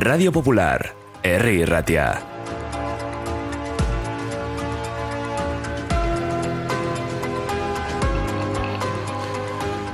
Radio 0.00 0.30
Popular, 0.30 0.94
R. 1.24 1.66
Ratia. 1.66 2.22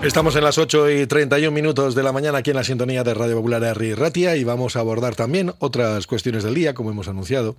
Estamos 0.03 0.37
en 0.37 0.45
las 0.45 0.59
8 0.59 0.91
y 0.91 1.07
31 1.07 1.51
minutos 1.51 1.95
de 1.95 2.03
la 2.03 2.13
mañana 2.13 2.37
aquí 2.37 2.51
en 2.51 2.57
la 2.57 2.65
sintonía 2.65 3.03
de 3.03 3.15
Radio 3.15 3.37
Popular 3.37 3.65
R. 3.65 3.97
Ratia 3.97 4.37
y 4.37 4.45
vamos 4.45 4.77
a 4.77 4.81
abordar 4.81 5.17
también 5.17 5.55
otras 5.59 6.07
cuestiones 6.07 6.45
del 6.45 6.55
día, 6.55 6.75
como 6.75 6.91
hemos 6.91 7.09
anunciado. 7.09 7.57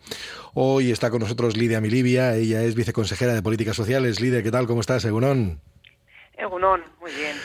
Hoy 0.54 0.92
está 0.92 1.10
con 1.10 1.22
nosotros 1.22 1.58
Lidia 1.58 1.82
Milivia, 1.82 2.36
ella 2.36 2.62
es 2.62 2.76
viceconsejera 2.76 3.34
de 3.34 3.42
Políticas 3.42 3.76
Sociales. 3.76 4.22
Lidia, 4.22 4.44
¿qué 4.44 4.52
tal? 4.52 4.68
¿Cómo 4.68 4.82
estás? 4.82 5.04
Egunon. 5.04 5.60
Egunon, 6.38 6.84
muy 7.02 7.12
bien. 7.12 7.38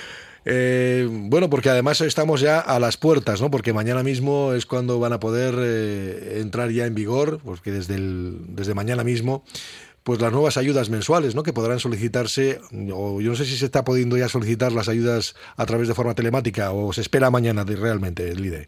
Eh, 0.45 1.07
bueno, 1.11 1.51
porque 1.51 1.69
además 1.69 2.01
estamos 2.01 2.41
ya 2.41 2.61
a 2.61 2.79
las 2.79 2.97
puertas, 2.97 3.41
¿no? 3.41 3.51
Porque 3.51 3.73
mañana 3.73 4.03
mismo 4.03 4.53
es 4.55 4.67
cuando 4.67 4.99
van 4.99 5.13
a 5.13 5.21
poder 5.21 5.55
eh, 5.59 6.41
entrar 6.41 6.71
ya 6.71 6.87
en 6.87 6.95
vigor, 6.95 7.41
porque 7.45 7.71
desde, 7.71 7.97
el, 7.97 8.39
desde 8.49 8.75
mañana 8.75 9.05
mismo 9.05 9.45
pues 10.03 10.19
las 10.21 10.33
nuevas 10.33 10.57
ayudas 10.57 10.89
mensuales, 10.89 11.35
¿no? 11.35 11.43
Que 11.43 11.53
podrán 11.53 11.79
solicitarse, 11.79 12.59
o 12.93 13.21
yo 13.21 13.31
no 13.31 13.37
sé 13.37 13.45
si 13.45 13.57
se 13.57 13.67
está 13.67 13.85
pudiendo 13.85 14.17
ya 14.17 14.29
solicitar 14.29 14.73
las 14.73 14.89
ayudas 14.89 15.37
a 15.57 15.67
través 15.67 15.89
de 15.89 15.95
forma 15.95 16.15
telemática 16.15 16.73
o 16.73 16.93
se 16.93 17.03
espera 17.03 17.31
mañana 17.31 17.65
de, 17.65 17.77
realmente 17.77 18.31
el 18.31 18.45
IDE. 18.45 18.67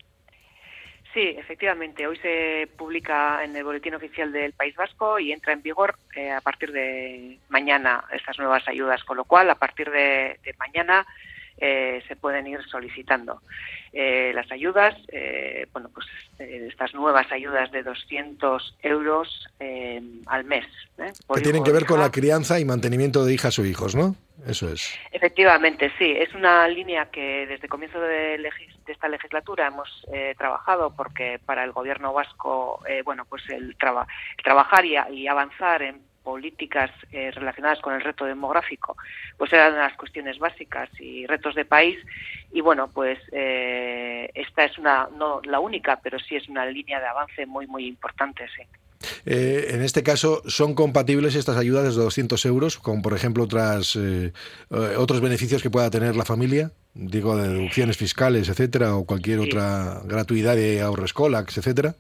Sí, 1.15 1.35
efectivamente. 1.39 2.07
Hoy 2.07 2.17
se 2.19 2.69
publica 2.77 3.45
en 3.45 3.55
el 3.55 3.65
Boletín 3.65 3.95
Oficial 3.95 4.33
del 4.33 4.53
País 4.53 4.75
Vasco 4.77 5.19
y 5.19 5.33
entra 5.33 5.53
en 5.53 5.63
vigor 5.63 5.97
eh, 6.17 6.31
a 6.31 6.41
partir 6.41 6.73
de 6.73 7.39
mañana 7.49 8.05
estas 8.13 8.39
nuevas 8.39 8.67
ayudas, 8.67 9.03
con 9.05 9.17
lo 9.17 9.25
cual 9.25 9.51
a 9.51 9.55
partir 9.55 9.91
de, 9.91 10.39
de 10.43 10.55
mañana 10.59 11.07
eh, 11.59 12.03
se 12.09 12.17
pueden 12.17 12.47
ir 12.47 12.61
solicitando. 12.65 13.41
Eh, 13.93 14.33
las 14.35 14.51
ayudas, 14.51 14.97
eh, 15.09 15.67
bueno, 15.73 15.91
pues 15.93 16.07
estas 16.39 16.95
nuevas 16.95 17.31
ayudas 17.31 17.71
de 17.71 17.83
200 17.83 18.77
euros 18.83 19.47
al 20.27 20.45
mes. 20.45 20.67
que 20.97 21.41
tienen 21.41 21.63
que 21.63 21.73
ver 21.73 21.85
con 21.87 22.01
la 22.01 22.11
crianza 22.11 22.59
y 22.59 22.65
mantenimiento 22.65 23.25
de 23.25 23.35
hijas 23.35 23.59
o 23.59 23.65
hijos, 23.65 23.95
¿no? 23.95 24.17
Eso 24.47 24.73
es. 24.73 24.99
Efectivamente, 25.13 25.93
sí. 25.99 26.11
Es 26.19 26.35
una 26.35 26.67
línea 26.67 27.11
que 27.11 27.47
desde 27.47 27.67
el 27.67 27.71
comienzo 27.71 28.01
de, 28.01 28.43
esta 28.87 29.09
legislatura 29.09 29.69
hemos 29.69 29.89
trabajado 30.37 30.97
porque 30.97 31.39
para 31.45 31.63
el 31.63 31.71
gobierno 31.71 32.13
vasco, 32.13 32.83
bueno, 33.05 33.25
pues 33.27 33.49
el, 33.51 33.77
trabajar 33.77 34.85
y 34.85 35.29
avanzar 35.29 35.83
en 35.83 36.12
políticas 36.23 36.91
eh, 37.13 37.31
relacionadas 37.31 37.81
con 37.81 37.95
el 37.95 38.01
reto 38.01 38.25
demográfico, 38.25 38.97
pues 39.37 39.53
eran 39.53 39.77
las 39.77 39.95
cuestiones 39.97 40.39
básicas 40.39 40.89
y 41.01 41.27
retos 41.27 41.55
de 41.55 41.65
país. 41.65 41.99
Y 42.53 42.61
bueno, 42.61 42.89
pues 42.93 43.19
eh, 43.33 44.31
esta 44.35 44.65
es 44.65 44.79
una, 44.79 45.09
no 45.17 45.41
la 45.45 45.61
única, 45.61 46.01
pero 46.03 46.19
sí 46.19 46.37
es 46.37 46.49
una 46.49 46.67
línea 46.67 47.01
de 47.01 47.07
avance 47.07 47.47
muy, 47.47 47.67
muy 47.67 47.87
importante, 47.87 48.45
sí. 48.57 48.63
Eh, 49.27 49.71
en 49.71 49.83
este 49.83 50.05
caso, 50.05 50.43
¿son 50.47 50.75
compatibles 50.75 51.35
estas 51.35 51.57
ayudas 51.57 51.97
de 51.97 52.03
200 52.03 52.45
euros 52.47 52.79
con, 52.79 53.03
por 53.03 53.15
ejemplo, 53.15 53.45
otras, 53.45 53.99
otros 54.97 55.21
beneficios 55.21 55.61
que 55.61 55.71
pueda 55.71 55.91
tener 55.91 56.15
la 56.15 56.25
familia? 56.25 56.71
Digo, 56.95 57.37
de 57.37 57.49
deducciones 57.49 57.97
fiscales, 57.97 58.49
etcétera, 58.49 58.95
o 58.95 59.05
cualquier 59.05 59.41
otra 59.41 60.03
gratuidad 60.05 60.55
de 60.55 60.83
ahorro 60.83 61.05
escolax, 61.05 61.59
etcétera. 61.59 61.97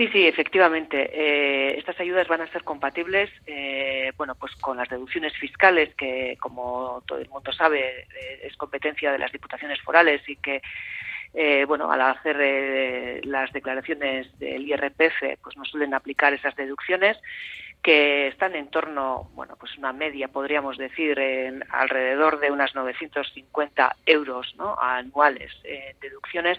Sí, 0.00 0.08
sí, 0.08 0.26
efectivamente. 0.26 1.10
Eh, 1.12 1.76
estas 1.76 2.00
ayudas 2.00 2.26
van 2.26 2.40
a 2.40 2.50
ser 2.50 2.64
compatibles, 2.64 3.28
eh, 3.46 4.10
bueno, 4.16 4.34
pues 4.34 4.56
con 4.56 4.78
las 4.78 4.88
deducciones 4.88 5.36
fiscales 5.36 5.94
que, 5.94 6.38
como 6.40 7.02
todo 7.06 7.18
el 7.18 7.28
mundo 7.28 7.52
sabe, 7.52 8.06
eh, 8.08 8.40
es 8.44 8.56
competencia 8.56 9.12
de 9.12 9.18
las 9.18 9.30
diputaciones 9.30 9.78
forales 9.82 10.26
y 10.26 10.36
que, 10.36 10.62
bueno, 11.66 11.92
al 11.92 12.00
hacer 12.00 13.26
las 13.26 13.52
declaraciones 13.52 14.26
del 14.38 14.66
IRPF, 14.66 15.38
pues 15.42 15.58
nos 15.58 15.68
suelen 15.68 15.92
aplicar 15.92 16.32
esas 16.32 16.56
deducciones 16.56 17.18
que 17.82 18.28
están 18.28 18.54
en 18.56 18.68
torno, 18.68 19.28
bueno, 19.34 19.56
pues 19.60 19.76
una 19.76 19.92
media, 19.92 20.28
podríamos 20.28 20.78
decir, 20.78 21.18
en 21.18 21.62
alrededor 21.68 22.40
de 22.40 22.50
unas 22.50 22.74
950 22.74 23.96
euros 24.06 24.54
¿no? 24.56 24.78
anuales 24.80 25.52
en 25.62 26.00
deducciones 26.00 26.58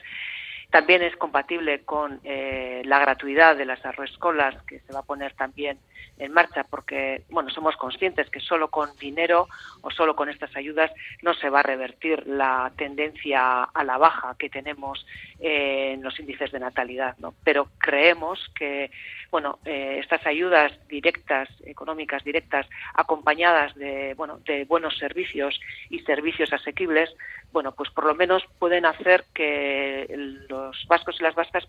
también 0.72 1.04
es 1.04 1.16
compatible 1.18 1.84
con 1.84 2.20
eh, 2.24 2.82
la 2.86 3.00
gratuidad 3.00 3.58
de 3.58 3.66
las 3.66 3.86
arroescolas 3.86 4.56
que 4.64 4.80
se 4.80 4.94
va 4.94 5.00
a 5.00 5.04
poner 5.06 5.34
también 5.34 5.78
en 6.18 6.32
marcha 6.32 6.64
porque 6.64 7.24
bueno 7.30 7.50
somos 7.50 7.76
conscientes 7.78 8.30
que 8.30 8.40
solo 8.40 8.70
con 8.70 8.96
dinero 8.98 9.48
o 9.82 9.92
solo 9.92 10.16
con 10.16 10.30
estas 10.30 10.56
ayudas 10.56 10.92
no 11.22 11.34
se 11.34 11.50
va 11.50 11.60
a 11.60 11.64
revertir 11.64 12.28
la 12.28 12.72
tendencia 12.78 13.64
a 13.64 13.84
la 13.84 13.98
baja 13.98 14.36
que 14.38 14.50
tenemos 14.50 15.06
en 15.40 16.04
los 16.04 16.20
índices 16.20 16.52
de 16.52 16.60
natalidad 16.60 17.16
¿no? 17.20 17.34
pero 17.44 17.68
creemos 17.78 18.52
que 18.56 18.92
bueno 19.32 19.60
eh, 19.66 19.98
estas 20.00 20.26
ayudas 20.26 20.72
directas 20.88 21.50
económicas 21.66 22.24
directas 22.24 22.68
acompañadas 22.94 23.74
de 23.76 24.14
bueno 24.16 24.40
de 24.46 24.66
buenos 24.66 24.98
servicios 24.98 25.60
y 25.90 26.00
servicios 26.00 26.54
asequibles 26.54 27.10
bueno, 27.52 27.74
pues 27.74 27.90
por 27.90 28.06
lo 28.06 28.16
menos 28.16 28.44
pueden 28.60 28.86
hacer 28.86 29.26
que 29.34 30.08
los 30.50 30.86
vascos 30.88 31.18
y 31.20 31.24
las 31.24 31.36
vascas 31.36 31.68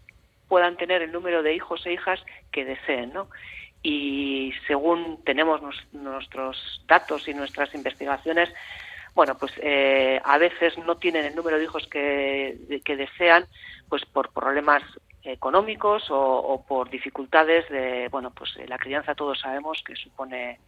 puedan 0.49 0.77
tener 0.77 1.03
el 1.03 1.13
número 1.13 1.43
de 1.43 1.55
hijos 1.55 1.85
e 1.87 1.93
hijas 1.93 2.21
que 2.51 2.65
deseen, 2.65 3.13
¿no? 3.13 3.29
Y 3.83 4.53
según 4.67 5.23
tenemos 5.25 5.61
nuestros 5.93 6.83
datos 6.87 7.27
y 7.27 7.35
nuestras 7.35 7.75
investigaciones, 7.75 8.49
bueno, 9.15 9.37
pues 9.37 9.53
eh, 9.59 10.21
a 10.25 10.39
veces 10.39 10.79
no 10.79 10.97
tienen 10.97 11.25
el 11.25 11.35
número 11.35 11.59
de 11.59 11.65
hijos 11.65 11.87
que, 11.89 12.81
que 12.85 12.97
desean, 12.97 13.47
pues 13.89 14.05
por 14.07 14.33
problemas 14.33 14.83
económicos 15.25 16.11
o, 16.11 16.19
o, 16.19 16.65
por 16.65 16.91
dificultades 16.91 17.69
de, 17.69 18.09
bueno, 18.11 18.31
pues 18.31 18.51
la 18.67 18.79
crianza 18.79 19.15
todos 19.15 19.39
sabemos 19.41 19.83
que 19.87 19.95
supone 19.95 20.59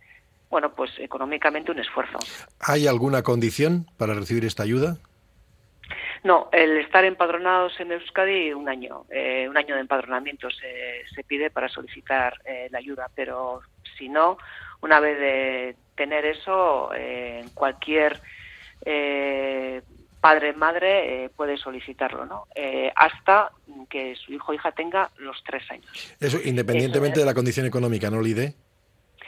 bueno, 0.50 0.72
pues 0.72 0.92
económicamente 0.98 1.72
un 1.72 1.80
esfuerzo. 1.80 2.18
¿Hay 2.60 2.86
alguna 2.86 3.22
condición 3.22 3.86
para 3.96 4.14
recibir 4.14 4.44
esta 4.44 4.62
ayuda? 4.62 4.98
No, 6.24 6.48
el 6.52 6.78
estar 6.78 7.04
empadronados 7.04 7.78
en 7.80 7.92
Euskadi 7.92 8.52
un 8.54 8.68
año, 8.68 9.04
eh, 9.10 9.46
un 9.48 9.56
año 9.58 9.74
de 9.74 9.82
empadronamiento 9.82 10.50
se, 10.50 11.04
se 11.14 11.22
pide 11.22 11.50
para 11.50 11.68
solicitar 11.68 12.40
eh, 12.46 12.68
la 12.70 12.78
ayuda, 12.78 13.10
pero 13.14 13.60
si 13.98 14.08
no, 14.08 14.38
una 14.80 15.00
vez 15.00 15.18
de 15.20 15.76
tener 15.94 16.24
eso, 16.24 16.90
eh, 16.96 17.44
cualquier 17.52 18.20
eh, 18.86 19.82
padre 20.18 20.54
madre 20.54 21.30
puede 21.36 21.58
solicitarlo, 21.58 22.24
¿no? 22.24 22.46
hasta 22.96 23.50
que 23.90 24.16
su 24.16 24.32
hijo 24.32 24.52
o 24.52 24.54
hija 24.54 24.72
tenga 24.72 25.10
los 25.18 25.44
tres 25.44 25.70
años. 25.70 26.16
Eso 26.18 26.38
independientemente 26.42 27.20
de 27.20 27.26
la 27.26 27.34
condición 27.34 27.66
económica, 27.66 28.10
¿no, 28.10 28.22
Lide? 28.22 28.54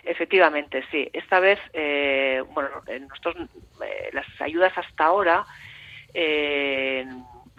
Efectivamente, 0.07 0.85
sí. 0.91 1.11
Esta 1.13 1.41
vez, 1.41 1.59
eh, 1.73 2.43
bueno, 2.53 2.71
nosotros, 3.09 3.49
eh, 3.85 4.11
las 4.13 4.27
ayudas 4.41 4.73
hasta 4.79 5.05
ahora, 5.05 5.45
eh, 6.15 7.07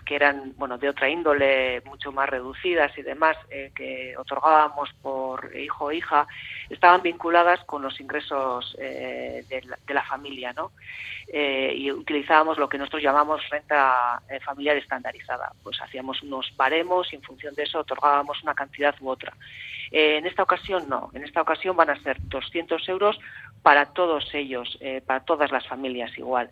que 0.05 0.15
eran, 0.15 0.53
bueno, 0.55 0.77
de 0.77 0.87
otra 0.87 1.09
índole, 1.09 1.81
mucho 1.85 2.13
más 2.13 2.29
reducidas 2.29 2.97
y 2.97 3.01
demás, 3.01 3.35
que 3.75 4.15
otorgábamos 4.17 4.89
por 5.01 5.51
hijo 5.53 5.85
o 5.85 5.91
hija, 5.91 6.25
estaban 6.69 7.01
vinculadas 7.01 7.61
con 7.65 7.81
los 7.81 7.99
ingresos 7.99 8.73
de 8.77 9.61
la, 9.65 9.77
de, 9.85 9.93
la, 9.93 10.03
familia, 10.03 10.53
¿no? 10.53 10.71
y 11.27 11.91
utilizábamos 11.91 12.57
lo 12.57 12.69
que 12.69 12.77
nosotros 12.77 13.03
llamamos 13.03 13.41
renta 13.49 14.21
familiar 14.45 14.77
estandarizada. 14.77 15.51
Pues 15.61 15.81
hacíamos 15.81 16.23
unos 16.23 16.53
baremos 16.55 17.11
y 17.11 17.17
en 17.17 17.23
función 17.23 17.53
de 17.53 17.63
eso 17.63 17.79
otorgábamos 17.79 18.41
una 18.43 18.55
cantidad 18.55 18.95
u 19.01 19.09
otra. 19.09 19.33
Eh, 19.91 20.17
en 20.17 20.25
esta 20.25 20.43
ocasión 20.43 20.87
no, 20.89 21.09
en 21.13 21.23
esta 21.23 21.41
ocasión 21.41 21.75
van 21.75 21.89
a 21.89 22.01
ser 22.01 22.17
200 22.19 22.87
euros 22.89 23.17
para 23.61 23.85
todos 23.93 24.33
ellos, 24.33 24.77
eh, 24.81 25.01
para 25.05 25.21
todas 25.21 25.51
las 25.51 25.65
familias 25.67 26.17
igual 26.17 26.49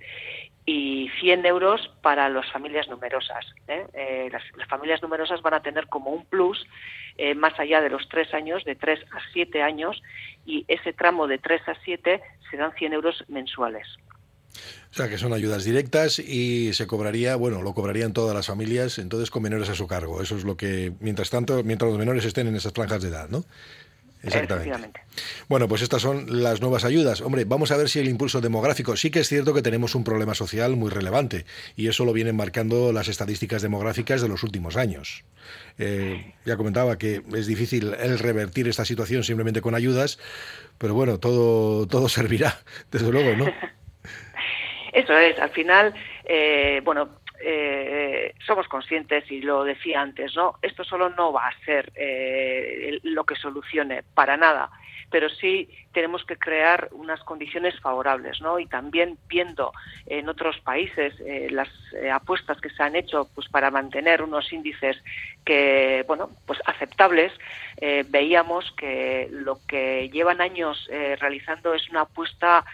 y 0.65 1.09
100 1.19 1.45
euros 1.45 1.91
para 2.01 2.27
las 2.29 2.51
familias 2.51 2.87
numerosas. 2.87 3.45
¿eh? 3.67 4.29
Las, 4.31 4.43
las, 4.57 4.67
familias 4.67 5.01
numerosas 5.01 5.41
van 5.41 5.53
a 5.53 5.61
tener 5.61 5.87
como 5.87 6.11
un 6.11 6.25
plus 6.25 6.65
más 7.37 7.57
allá 7.59 7.81
de 7.81 7.89
los 7.89 8.09
tres 8.09 8.33
años, 8.33 8.65
de 8.65 8.75
3 8.75 8.99
a 9.13 9.19
7 9.31 9.61
años, 9.61 10.01
y 10.45 10.65
ese 10.67 10.91
tramo 10.91 11.27
de 11.27 11.37
3 11.37 11.61
a 11.69 11.75
7 11.85 12.21
serán 12.49 12.73
100 12.73 12.93
euros 12.93 13.23
mensuales. 13.29 13.87
O 14.91 14.93
sea, 14.97 15.09
que 15.09 15.17
son 15.17 15.33
ayudas 15.33 15.65
directas 15.65 16.19
y 16.19 16.73
se 16.73 16.87
cobraría, 16.87 17.35
bueno, 17.35 17.61
lo 17.61 17.73
cobrarían 17.73 18.13
todas 18.13 18.33
las 18.33 18.47
familias, 18.47 18.97
entonces 18.97 19.29
con 19.29 19.43
menores 19.43 19.69
a 19.69 19.75
su 19.75 19.87
cargo. 19.87 20.21
Eso 20.21 20.37
es 20.37 20.45
lo 20.45 20.55
que, 20.55 20.93
mientras 20.99 21.29
tanto, 21.29 21.63
mientras 21.63 21.89
los 21.89 21.99
menores 21.99 22.23
estén 22.23 22.47
en 22.47 22.55
esas 22.55 22.71
franjas 22.71 23.01
de 23.01 23.09
edad, 23.09 23.27
¿no? 23.29 23.43
Exactamente. 24.25 25.01
Bueno, 25.47 25.67
pues 25.67 25.81
estas 25.81 26.01
son 26.01 26.41
las 26.41 26.61
nuevas 26.61 26.83
ayudas. 26.83 27.21
Hombre, 27.21 27.45
vamos 27.45 27.71
a 27.71 27.77
ver 27.77 27.89
si 27.89 27.99
el 27.99 28.07
impulso 28.07 28.41
demográfico. 28.41 28.95
Sí 28.97 29.11
que 29.11 29.19
es 29.19 29.29
cierto 29.29 29.53
que 29.53 29.61
tenemos 29.61 29.93
un 29.95 30.03
problema 30.03 30.33
social 30.33 30.75
muy 30.75 30.89
relevante 30.89 31.45
y 31.75 31.87
eso 31.87 32.05
lo 32.05 32.13
vienen 32.13 32.35
marcando 32.35 32.91
las 32.91 33.07
estadísticas 33.07 33.61
demográficas 33.61 34.21
de 34.21 34.27
los 34.27 34.43
últimos 34.43 34.77
años. 34.77 35.23
Eh, 35.77 36.33
ya 36.45 36.57
comentaba 36.57 36.97
que 36.97 37.21
es 37.35 37.47
difícil 37.47 37.93
el 37.99 38.17
revertir 38.17 38.67
esta 38.67 38.85
situación 38.85 39.23
simplemente 39.23 39.61
con 39.61 39.75
ayudas, 39.75 40.19
pero 40.77 40.93
bueno, 40.93 41.19
todo, 41.19 41.85
todo 41.87 42.09
servirá, 42.09 42.59
desde 42.91 43.11
luego, 43.11 43.35
¿no? 43.35 43.45
Eso 44.93 45.17
es, 45.17 45.37
al 45.39 45.49
final, 45.49 45.93
eh, 46.23 46.81
bueno, 46.83 47.19
somos 48.45 48.67
conscientes 48.67 49.29
y 49.31 49.41
lo 49.41 49.63
decía 49.63 50.01
antes, 50.01 50.35
¿no? 50.35 50.55
Esto 50.61 50.83
solo 50.83 51.09
no 51.09 51.31
va 51.31 51.47
a 51.47 51.65
ser 51.65 51.91
lo 53.03 53.23
que 53.23 53.35
solucione 53.35 54.03
para 54.13 54.37
nada 54.37 54.69
pero 55.09 55.29
sí 55.29 55.69
tenemos 55.93 56.25
que 56.25 56.37
crear 56.37 56.89
unas 56.91 57.23
condiciones 57.23 57.79
favorables, 57.79 58.41
¿no? 58.41 58.59
Y 58.59 58.65
también 58.65 59.17
viendo 59.27 59.71
en 60.05 60.27
otros 60.27 60.59
países 60.59 61.13
eh, 61.21 61.47
las 61.49 61.69
eh, 61.93 62.11
apuestas 62.11 62.59
que 62.59 62.69
se 62.69 62.83
han 62.83 62.95
hecho, 62.95 63.29
pues 63.33 63.47
para 63.47 63.71
mantener 63.71 64.21
unos 64.21 64.51
índices 64.51 65.01
que, 65.45 66.03
bueno, 66.07 66.31
pues 66.45 66.59
aceptables, 66.65 67.31
eh, 67.77 68.03
veíamos 68.07 68.71
que 68.73 69.29
lo 69.31 69.59
que 69.67 70.09
llevan 70.09 70.41
años 70.41 70.89
realizando 71.19 71.73
es 71.73 71.89
una 71.89 72.01
apuesta 72.01 72.65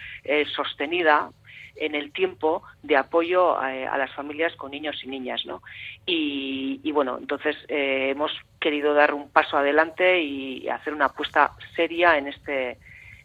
sostenida 0.56 1.30
en 1.76 1.96
el 1.96 2.12
tiempo 2.12 2.64
de 2.84 2.98
apoyo 2.98 3.58
a, 3.58 3.98
las 3.98 4.14
familias 4.14 4.56
con 4.56 4.72
niños 4.72 5.02
y 5.04 5.08
niñas, 5.08 5.46
¿no? 5.46 5.62
Y, 6.06 6.92
bueno, 6.92 7.18
entonces 7.20 7.56
hemos 7.68 8.32
querido 8.60 8.94
dar 8.94 9.14
un 9.14 9.30
paso 9.30 9.58
adelante 9.58 10.22
y 10.22 10.68
hacer 10.70 10.94
una 10.94 11.06
apuesta 11.06 11.54
seria 11.76 12.18
en 12.18 12.28
este 12.28 12.78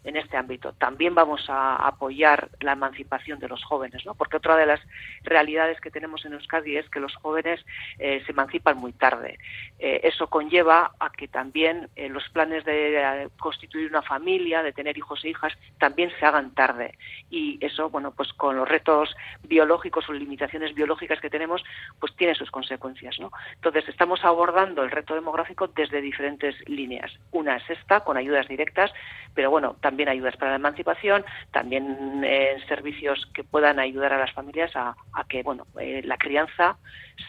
en 0.07 0.15
este 0.15 0.37
ámbito. 0.37 0.73
También 0.73 1.13
vamos 1.13 1.49
a 1.49 1.75
apoyar 1.75 2.49
la 2.61 2.71
emancipación 2.71 3.39
de 3.39 3.49
los 3.49 3.63
jóvenes, 3.63 4.05
¿no? 4.05 4.15
porque 4.15 4.37
otra 4.37 4.55
de 4.55 4.65
las 4.65 4.79
realidades 5.23 5.81
que 5.81 5.91
tenemos 5.91 6.23
en 6.25 6.33
Euskadi 6.33 6.77
es 6.77 6.89
que 6.89 7.01
los 7.01 7.13
jóvenes 7.15 7.63
eh, 7.99 8.23
se 8.25 8.31
emancipan 8.31 8.77
muy 8.77 8.93
tarde. 8.93 9.37
Eh, 9.79 9.99
eso 10.03 10.27
conlleva 10.27 10.91
a 10.99 11.09
que 11.09 11.27
también 11.27 11.89
eh, 11.97 12.07
los 12.07 12.27
planes 12.29 12.63
de 12.63 13.29
constituir 13.37 13.89
una 13.89 14.01
familia, 14.01 14.63
de 14.63 14.71
tener 14.71 14.97
hijos 14.97 15.23
e 15.25 15.29
hijas, 15.29 15.53
también 15.77 16.09
se 16.17 16.25
hagan 16.25 16.53
tarde. 16.53 16.97
Y 17.29 17.57
eso, 17.59 17.89
bueno, 17.89 18.11
pues 18.11 18.31
con 18.33 18.55
los 18.55 18.67
retos 18.67 19.13
biológicos 19.43 20.07
o 20.07 20.13
limitaciones 20.13 20.73
biológicas 20.73 21.19
que 21.19 21.29
tenemos, 21.29 21.63
pues 21.99 22.15
tiene 22.15 22.33
sus 22.33 22.49
consecuencias. 22.49 23.19
¿no? 23.19 23.31
Entonces, 23.55 23.89
estamos 23.89 24.23
abordando 24.23 24.83
el 24.83 24.91
reto 24.91 25.15
demográfico 25.15 25.67
desde 25.67 25.99
diferentes 25.99 26.55
líneas. 26.69 27.11
Una 27.31 27.57
es 27.57 27.69
esta, 27.69 28.01
con 28.05 28.15
ayudas 28.15 28.47
directas, 28.47 28.91
pero 29.33 29.51
bueno, 29.51 29.75
también 29.81 29.96
ayudas 30.05 30.35
para 30.37 30.51
la 30.51 30.57
emancipación, 30.57 31.25
también 31.51 32.23
eh, 32.23 32.57
servicios 32.67 33.27
que 33.33 33.43
puedan 33.43 33.79
ayudar 33.79 34.13
a 34.13 34.19
las 34.19 34.33
familias 34.33 34.71
a, 34.75 34.95
que 35.27 35.43
bueno 35.43 35.65
eh, 35.79 36.01
la 36.03 36.17
crianza 36.17 36.77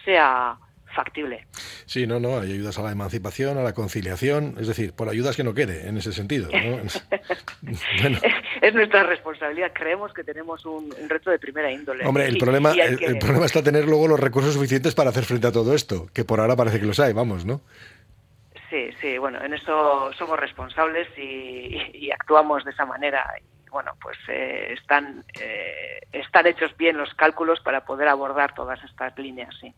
sea 0.05 0.59
factible. 0.94 1.47
Sí, 1.87 2.06
no, 2.06 2.19
no, 2.19 2.41
hay 2.41 2.53
ayudas 2.53 2.79
a 2.79 2.82
la 2.82 2.93
emancipación, 2.93 3.59
a 3.59 3.62
la 3.62 3.73
conciliación, 3.73 4.56
es 4.59 4.67
decir, 4.67 4.93
por 4.93 5.09
ayudas 5.09 5.37
que 5.37 5.44
no 5.44 5.55
quede 5.55 5.88
en 5.88 5.97
ese 5.97 6.12
sentido. 6.12 6.49
es, 8.62 8.75
nuestra 8.75 9.03
responsabilidad, 9.05 9.73
creemos 9.73 10.12
que 10.12 10.25
tenemos 10.25 10.64
un, 10.67 10.91
reto 11.09 11.31
de 11.31 11.38
primera 11.38 11.71
índole. 11.71 12.06
Hombre, 12.06 12.26
el, 12.26 12.38
problema, 12.38 12.73
el, 12.73 13.19
problema 13.19 13.47
está 13.47 13.62
tener 13.62 13.85
luego 13.85 14.09
los 14.09 14.21
recursos 14.21 14.55
suficientes 14.55 14.94
para 14.94 15.11
hacer 15.11 15.25
frente 15.25 15.47
a 15.47 15.53
todo 15.53 15.75
esto, 15.75 16.09
que 16.12 16.25
por 16.25 16.41
ahora 16.41 16.56
parece 16.56 16.81
que 16.81 16.87
los 16.87 17.00
hay, 17.00 17.12
vamos, 17.12 17.44
¿no? 17.44 17.61
Sí, 18.70 18.91
sí, 19.00 19.17
bueno, 19.17 19.43
en 19.43 19.55
eso 19.55 20.12
somos 20.12 20.38
responsables 20.38 21.09
y, 21.17 22.11
actuamos 22.11 22.65
de 22.65 22.70
esa 22.70 22.85
manera. 22.85 23.25
Y, 23.41 23.70
bueno, 23.70 23.93
pues 24.00 24.17
eh, 24.29 24.75
están, 24.79 25.25
eh, 25.41 26.00
están 26.12 26.47
hechos 26.47 26.76
bien 26.76 26.97
los 26.97 27.12
cálculos 27.15 27.61
para 27.61 27.85
poder 27.85 28.09
abordar 28.09 28.55
todas 28.55 28.82
estas 28.85 29.17
líneas, 29.19 29.55
sí. 29.61 29.73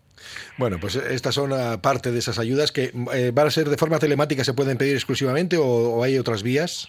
Bueno, 0.57 0.79
pues 0.81 0.97
estas 0.97 1.35
son 1.35 1.53
parte 1.81 2.11
de 2.11 2.19
esas 2.19 2.39
ayudas 2.39 2.73
que 2.73 2.93
eh, 3.15 3.31
van 3.33 3.47
a 3.47 3.51
ser 3.51 3.69
de 3.69 3.77
forma 3.77 3.99
telemática, 3.99 4.45
¿se 4.45 4.55
pueden 4.55 4.79
pedir 4.79 4.95
exclusivamente 4.95 5.57
o, 5.59 6.03
hay 6.03 6.19
otras 6.19 6.43
vías? 6.43 6.89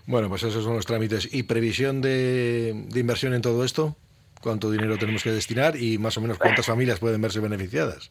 Bueno 0.07 0.29
pues 0.29 0.43
esos 0.43 0.65
son 0.65 0.77
los 0.77 0.87
trámites. 0.87 1.33
Y 1.33 1.43
previsión 1.43 2.01
de, 2.01 2.73
de 2.89 3.01
inversión 3.01 3.35
en 3.35 3.43
todo 3.43 3.65
esto 3.65 3.97
cuánto 4.41 4.71
dinero 4.71 4.97
tenemos 4.99 5.23
que 5.23 5.31
destinar 5.31 5.77
y 5.77 5.99
más 5.99 6.17
o 6.17 6.21
menos 6.21 6.39
cuántas 6.39 6.67
familias 6.73 7.01
pueden 7.01 7.21
verse 7.21 7.41
beneficiadas 7.41 8.11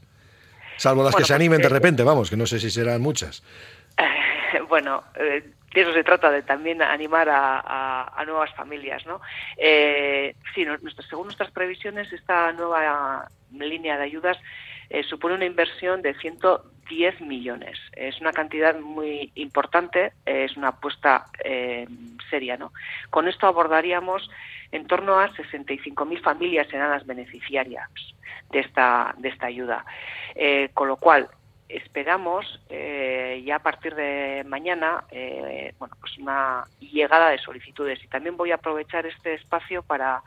salvo 0.78 1.04
las 1.04 1.16
que 1.16 1.24
se 1.24 1.28
pues, 1.28 1.36
animen 1.36 1.62
de 1.62 1.68
eh, 1.68 1.70
repente 1.70 2.04
vamos 2.04 2.30
que 2.30 2.38
no 2.38 2.46
sé 2.46 2.60
si 2.60 2.70
serán 2.70 3.02
muchas. 3.02 3.44
Bueno, 4.70 5.04
de 5.76 5.82
eso 5.82 5.94
se 5.94 6.04
trata, 6.04 6.32
de 6.32 6.42
también 6.42 6.82
animar 6.82 7.28
a, 7.30 8.24
nuevas 8.26 8.52
familias. 8.56 9.06
¿no? 9.06 9.20
Eh, 9.58 10.36
sí, 10.56 10.66
según 11.10 11.26
nuestras 11.26 11.52
previsiones, 11.52 12.12
esta 12.12 12.52
nueva 12.54 13.30
línea 13.52 13.98
de 13.98 14.04
ayudas 14.06 14.38
eh, 14.90 15.04
supone 15.04 15.36
una 15.36 15.46
inversión 15.46 16.02
de 16.02 16.14
110 16.16 17.22
millones. 17.22 17.78
Es 17.92 18.22
una 18.22 18.32
cantidad 18.32 18.80
muy 18.80 19.32
importante, 19.36 20.14
es 20.26 20.56
una 20.56 20.70
apuesta 20.70 21.26
eh, 21.44 21.86
seria. 22.30 22.56
¿no? 22.56 22.72
Con 23.10 23.28
esto 23.28 23.46
abordaríamos 23.46 24.30
en 24.72 24.88
torno 24.88 25.20
a 25.20 25.30
65.000 25.32 26.22
familias 26.22 26.68
serán 26.70 26.90
las 26.90 27.06
beneficiarias 27.06 27.90
de 28.50 28.60
esta, 28.60 29.14
de 29.18 29.30
esta 29.30 29.48
ayuda. 29.48 29.86
con 30.74 30.88
lo 30.88 30.96
cual, 30.96 31.30
esperamos 31.70 32.60
eh, 32.70 33.42
ya 33.46 33.58
a 33.58 33.64
partir 33.64 33.96
de 33.96 34.44
mañana 34.48 35.04
eh, 35.12 35.74
bueno 35.80 35.96
pues 36.00 36.18
una 36.18 36.66
llegada 36.80 37.30
de 37.30 37.40
solicitudes. 37.40 38.04
Y 38.04 38.08
también 38.08 38.38
voy 38.38 38.52
a 38.52 38.56
aprovechar 38.56 39.06
este 39.06 39.34
espacio 39.34 39.82
para 39.82 40.22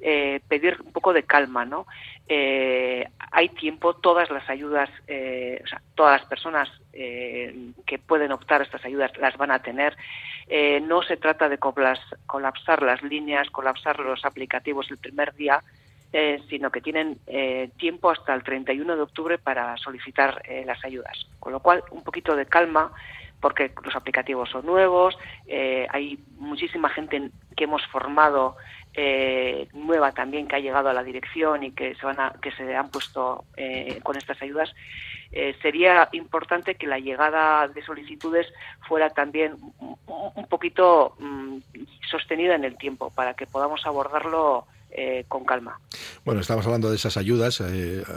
eh, 0.00 0.40
pedir 0.48 0.78
un 0.84 0.92
poco 0.92 1.12
de 1.12 1.22
calma 1.22 1.64
no 1.64 1.86
hay 2.28 3.48
tiempo 3.50 3.94
todas 3.94 4.30
las 4.30 4.48
ayudas 4.50 4.90
o 4.90 5.66
sea, 5.66 5.80
todas 5.94 6.20
las 6.20 6.28
personas 6.28 6.68
que 6.92 7.98
pueden 8.04 8.32
optar 8.32 8.60
a 8.60 8.64
estas 8.64 8.84
ayudas 8.84 9.16
las 9.18 9.36
van 9.36 9.52
a 9.52 9.62
tener. 9.62 9.96
No 10.82 11.02
se 11.02 11.16
trata 11.16 11.48
de 11.48 11.58
colapsar 11.58 12.82
las 12.82 13.00
líneas 13.02 13.48
colapsar 13.50 14.00
los 14.00 14.24
aplicativos 14.24 14.90
el 14.90 14.98
primer 14.98 15.34
día 15.34 15.62
eh, 16.12 16.40
sino 16.48 16.70
que 16.70 16.80
tienen 16.80 17.18
eh, 17.26 17.68
tiempo 17.76 18.10
hasta 18.10 18.32
el 18.32 18.44
31 18.44 18.94
de 18.94 19.02
octubre 19.02 19.38
para 19.38 19.76
solicitar 19.76 20.40
eh, 20.44 20.62
las 20.64 20.82
ayudas. 20.84 21.26
Con 21.40 21.52
lo 21.52 21.60
cual, 21.60 21.82
un 21.90 22.04
poquito 22.04 22.36
de 22.36 22.46
calma, 22.46 22.92
porque 23.40 23.72
los 23.84 23.94
aplicativos 23.94 24.48
son 24.48 24.64
nuevos, 24.64 25.16
hay 25.90 26.18
muchísima 26.38 26.88
gente 26.88 27.30
que 27.54 27.64
hemos 27.64 27.86
formado 27.88 28.56
nueva 29.74 30.12
también 30.12 30.48
que 30.48 30.56
ha 30.56 30.60
llegado 30.60 30.88
a 30.88 30.94
la 30.94 31.04
dirección 31.04 31.62
y 31.62 31.72
que 31.72 31.94
se, 31.96 32.06
van 32.06 32.16
que 32.40 32.50
se 32.52 32.74
han 32.74 32.90
puesto 32.90 33.44
con 34.02 34.16
estas 34.16 34.40
ayudas. 34.40 34.74
sería 35.60 36.08
importante 36.12 36.76
que 36.76 36.86
la 36.86 36.98
llegada 36.98 37.68
de 37.68 37.82
solicitudes 37.82 38.50
fuera 38.88 39.10
también 39.10 39.54
un, 40.06 40.46
poquito 40.48 41.14
mm, 41.18 41.58
sostenida 42.10 42.54
en 42.54 42.64
el 42.64 42.78
tiempo 42.78 43.10
para 43.10 43.34
que 43.34 43.46
podamos 43.46 43.84
abordarlo 43.84 44.66
con 45.28 45.44
calma. 45.44 45.80
Bueno, 46.24 46.40
estamos 46.40 46.64
hablando 46.66 46.90
de 46.90 46.96
esas 46.96 47.16
ayudas, 47.16 47.62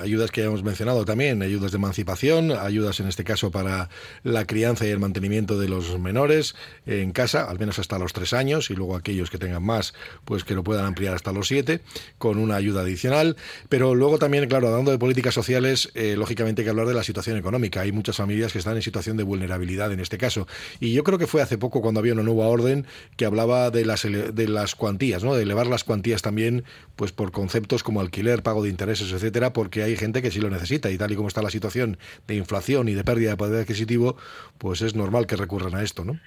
ayudas 0.01 0.31
que 0.31 0.43
hemos 0.43 0.63
mencionado 0.63 1.05
también, 1.05 1.41
ayudas 1.41 1.71
de 1.71 1.77
emancipación, 1.77 2.51
ayudas 2.51 2.99
en 2.99 3.07
este 3.07 3.23
caso 3.23 3.51
para 3.51 3.89
la 4.23 4.45
crianza 4.45 4.85
y 4.85 4.89
el 4.89 4.99
mantenimiento 4.99 5.59
de 5.59 5.67
los 5.67 5.99
menores 5.99 6.55
en 6.85 7.11
casa, 7.11 7.49
al 7.49 7.59
menos 7.59 7.79
hasta 7.79 7.99
los 7.99 8.13
tres 8.13 8.33
años, 8.33 8.69
y 8.69 8.75
luego 8.75 8.95
aquellos 8.95 9.29
que 9.29 9.37
tengan 9.37 9.63
más, 9.63 9.93
pues 10.25 10.43
que 10.43 10.55
lo 10.55 10.63
puedan 10.63 10.85
ampliar 10.85 11.15
hasta 11.15 11.31
los 11.31 11.47
siete, 11.47 11.81
con 12.17 12.37
una 12.37 12.55
ayuda 12.55 12.81
adicional. 12.81 13.35
Pero 13.67 13.95
luego 13.95 14.17
también, 14.17 14.47
claro, 14.47 14.67
hablando 14.69 14.91
de 14.91 14.97
políticas 14.97 15.33
sociales, 15.33 15.91
lógicamente 15.95 16.61
hay 16.61 16.65
que 16.65 16.69
hablar 16.69 16.87
de 16.87 16.93
la 16.93 17.03
situación 17.03 17.37
económica. 17.37 17.81
Hay 17.81 17.91
muchas 17.91 18.17
familias 18.17 18.53
que 18.53 18.59
están 18.59 18.75
en 18.75 18.81
situación 18.81 19.17
de 19.17 19.23
vulnerabilidad 19.23 19.91
en 19.91 19.99
este 19.99 20.17
caso. 20.17 20.47
Y 20.79 20.93
yo 20.93 21.03
creo 21.03 21.17
que 21.17 21.27
fue 21.27 21.41
hace 21.41 21.57
poco 21.57 21.81
cuando 21.81 21.99
había 21.99 22.13
una 22.13 22.23
nueva 22.23 22.47
orden 22.47 22.85
que 23.17 23.25
hablaba 23.25 23.71
de 23.71 23.85
las, 23.85 24.03
de 24.03 24.47
las 24.47 24.75
cuantías, 24.75 25.23
¿no? 25.23 25.35
de 25.35 25.43
elevar 25.43 25.67
las 25.67 25.83
cuantías 25.83 26.21
también 26.21 26.63
pues 26.95 27.11
por 27.11 27.31
conceptos 27.31 27.83
como 27.83 28.01
alquiler, 28.01 28.43
pago 28.43 28.63
de 28.63 28.69
intereses, 28.69 29.11
etcétera, 29.11 29.53
porque 29.53 29.83
hay 29.83 29.95
gente 29.95 30.21
que 30.21 30.31
sí 30.31 30.39
lo 30.39 30.49
necesita 30.49 30.89
y 30.89 30.97
tal 30.97 31.11
y 31.11 31.15
como 31.15 31.27
está 31.27 31.41
la 31.41 31.49
situación 31.49 31.97
de 32.27 32.35
inflación 32.35 32.89
y 32.89 32.93
de 32.93 33.03
pérdida 33.03 33.31
de 33.31 33.37
poder 33.37 33.61
adquisitivo, 33.61 34.17
pues 34.57 34.81
es 34.81 34.95
normal 34.95 35.27
que 35.27 35.35
recurran 35.35 35.75
a 35.75 35.83
esto, 35.83 36.03
¿no? 36.03 36.19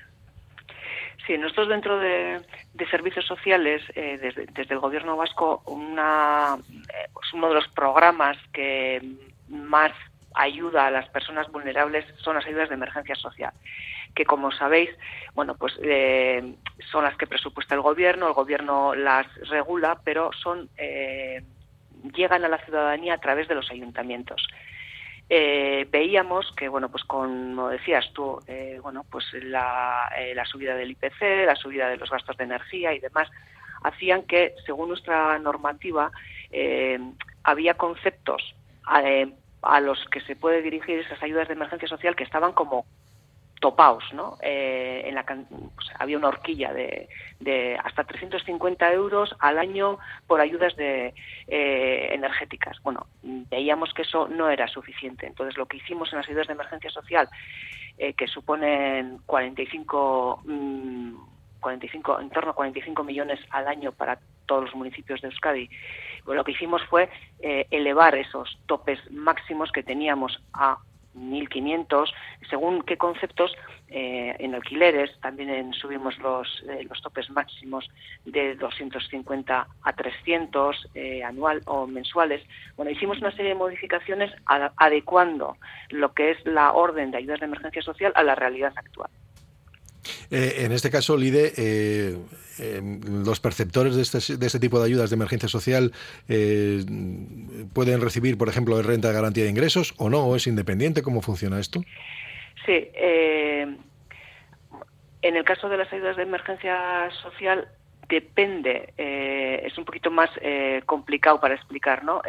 Sí, 1.27 1.39
nosotros 1.39 1.69
dentro 1.69 1.99
de, 1.99 2.41
servicios 2.91 3.25
sociales, 3.25 3.81
eh, 3.95 4.19
desde, 4.21 4.47
desde, 4.47 4.75
el 4.75 4.81
Gobierno 4.81 5.17
vasco, 5.17 5.63
una, 5.67 6.57
eh, 6.73 7.09
pues 7.13 7.33
uno 7.33 7.49
de 7.49 7.55
los 7.55 7.69
programas 7.69 8.37
que 8.53 9.01
más 9.49 9.93
ayuda 10.35 10.87
a 10.87 10.91
las 10.91 11.09
personas 11.09 11.51
vulnerables 11.51 12.05
son 12.19 12.37
las 12.37 12.47
ayudas 12.47 12.69
de 12.69 12.75
emergencia 12.75 13.15
social 13.15 13.53
que 14.15 14.25
como 14.25 14.51
sabéis, 14.53 14.91
bueno, 15.35 15.55
pues 15.57 15.75
eh, 15.83 16.55
son 16.91 17.05
las 17.05 17.17
que 17.17 17.27
presupuesta 17.27 17.75
el 17.75 17.81
gobierno, 17.81 18.29
el 18.29 18.35
gobierno 18.35 18.95
las 18.95 19.27
regula, 19.49 20.01
pero 20.05 20.31
son 20.33 20.69
eh, 20.77 21.43
llegan 22.15 22.45
a 22.45 22.49
la 22.49 22.59
ciudadanía 22.59 23.15
a 23.15 23.19
través 23.19 23.49
de 23.49 23.55
los 23.55 23.71
ayuntamientos. 23.71 24.47
Eh, 25.29 25.87
veíamos 25.91 26.53
que, 26.57 26.69
bueno, 26.69 26.91
pues 26.91 27.05
como 27.05 27.71
decías 27.71 28.12
tú, 28.12 28.39
bueno, 28.83 29.05
pues 29.11 29.25
la, 29.33 30.12
la 30.35 30.45
subida 30.45 30.75
del 30.75 30.91
IPC, 30.91 31.47
la 31.47 31.57
subida 31.57 31.89
de 31.89 31.97
los 31.97 32.11
gastos 32.11 32.37
de 32.37 32.45
energía 32.45 32.93
y 32.93 32.99
demás, 32.99 33.31
hacían 33.83 34.25
que, 34.25 34.55
según 34.67 34.89
nuestra 34.89 35.39
normativa, 35.39 36.11
había 37.45 37.75
conceptos 37.75 38.55
a 39.62 39.81
los 39.81 40.04
que 40.11 40.21
se 40.21 40.37
puede 40.37 40.62
dirigir 40.62 40.99
esas 40.99 41.23
ayudas 41.23 41.49
de 41.49 41.54
emergencia 41.54 41.88
social 41.88 42.16
que 42.16 42.25
estaban 42.25 42.52
como 42.52 42.85
topaos, 43.62 44.04
¿no? 44.12 44.37
Eh, 44.42 45.02
en 45.07 45.14
la, 45.14 45.25
había 46.00 46.19
una 46.19 46.28
horquilla 46.28 46.73
de, 46.73 47.09
de, 47.38 47.78
hasta 47.83 48.02
350 48.02 48.92
euros 48.92 49.35
al 49.38 49.57
año 49.57 49.99
por 50.26 50.40
ayudas 50.40 50.75
de, 50.75 51.14
eh, 51.47 52.09
energéticas. 52.12 52.76
Bueno, 52.83 53.07
veíamos 53.23 53.95
que 53.95 54.02
eso 54.02 54.26
no 54.26 54.50
era 54.50 54.66
suficiente. 54.66 55.28
Entonces, 55.28 55.57
lo 55.57 55.66
que 55.66 55.76
hicimos 55.76 56.12
en 56.12 56.19
las 56.19 56.28
ayudas 56.28 56.49
de 56.49 56.54
emergencia 56.54 56.90
social, 56.90 57.28
eh, 57.99 58.14
que 58.14 58.26
suponen 58.26 59.19
45, 59.26 60.42
45, 61.61 62.19
mm, 62.19 62.21
en 62.21 62.31
torno 62.31 62.50
a 62.50 62.54
45 62.54 63.04
millones 63.04 63.38
al 63.50 63.69
año 63.69 63.92
para 63.92 64.19
todos 64.47 64.64
los 64.64 64.75
municipios 64.75 65.21
de 65.21 65.28
Euskadi, 65.28 65.71
pues 66.25 66.37
lo 66.37 66.45
que 66.45 66.52
hicimos 66.52 66.83
fue 66.85 67.09
eh, 67.41 67.67
elevar 67.71 68.14
esos 68.14 68.59
topes 68.67 68.99
máximos 69.11 69.71
que 69.73 69.83
teníamos 69.83 70.43
a 70.52 70.79
1.500, 71.14 72.11
según 72.49 72.83
qué 72.83 72.97
conceptos, 72.97 73.55
eh, 73.88 74.35
en 74.38 74.55
alquileres 74.55 75.11
también 75.21 75.75
subimos 75.75 76.17
los, 76.19 76.64
eh, 76.67 76.87
los 76.88 77.02
topes 77.02 77.29
máximos 77.29 77.87
de 78.25 78.55
250 78.55 79.67
a 79.83 79.93
300 79.93 80.88
anual 81.26 81.61
o 81.67 81.87
mensuales. 81.87 82.43
Bueno, 82.76 82.93
hicimos 82.93 83.19
una 83.19 83.31
serie 83.33 83.50
de 83.50 83.57
modificaciones 83.57 84.33
adecuando 84.76 85.59
lo 85.91 86.14
que 86.14 86.31
es 86.31 86.47
la 86.47 86.73
orden 86.73 87.11
de 87.11 87.19
ayudas 87.19 87.41
de 87.41 87.47
emergencia 87.47 87.83
social 87.83 88.12
a 88.14 88.23
la 88.23 88.35
realidad 88.35 88.73
actual. 88.75 89.11
Eh, 90.33 90.65
en 90.65 90.73
este 90.73 90.91
caso, 90.91 91.19
Lide, 91.19 91.53
eh, 91.59 92.17
los 93.07 93.39
perceptores 93.39 93.95
de 93.95 94.03
este, 94.03 94.39
de 94.39 94.47
este, 94.47 94.59
tipo 94.59 94.81
de 94.81 94.87
ayudas 94.87 95.11
de 95.11 95.15
emergencia 95.15 95.47
social 95.47 95.93
eh, 96.27 96.83
pueden 97.75 98.01
recibir, 98.01 98.39
por 98.39 98.49
ejemplo, 98.49 98.81
renta 98.83 99.09
de 99.09 99.15
garantía 99.15 99.45
de 99.45 99.51
ingresos 99.51 99.95
o 99.99 100.09
no, 100.09 100.25
o 100.25 100.35
es 100.35 100.47
independiente. 100.47 101.03
¿Cómo 101.03 101.21
funciona 101.21 101.61
esto? 101.61 101.83
Sí. 102.65 102.89
en 105.23 105.37
el 105.37 105.45
caso 105.45 105.69
de 105.69 105.77
las 105.77 105.93
ayudas 105.93 106.17
de 106.17 106.23
emergencia 106.23 107.11
social, 107.23 107.69
depende, 108.12 108.92
es 108.97 109.76
un 109.78 109.87
poquito 109.87 110.11
más 110.11 110.31
complicado 110.85 111.40
para 111.40 111.54
explicar, 111.54 112.04
¿no? 112.04 112.21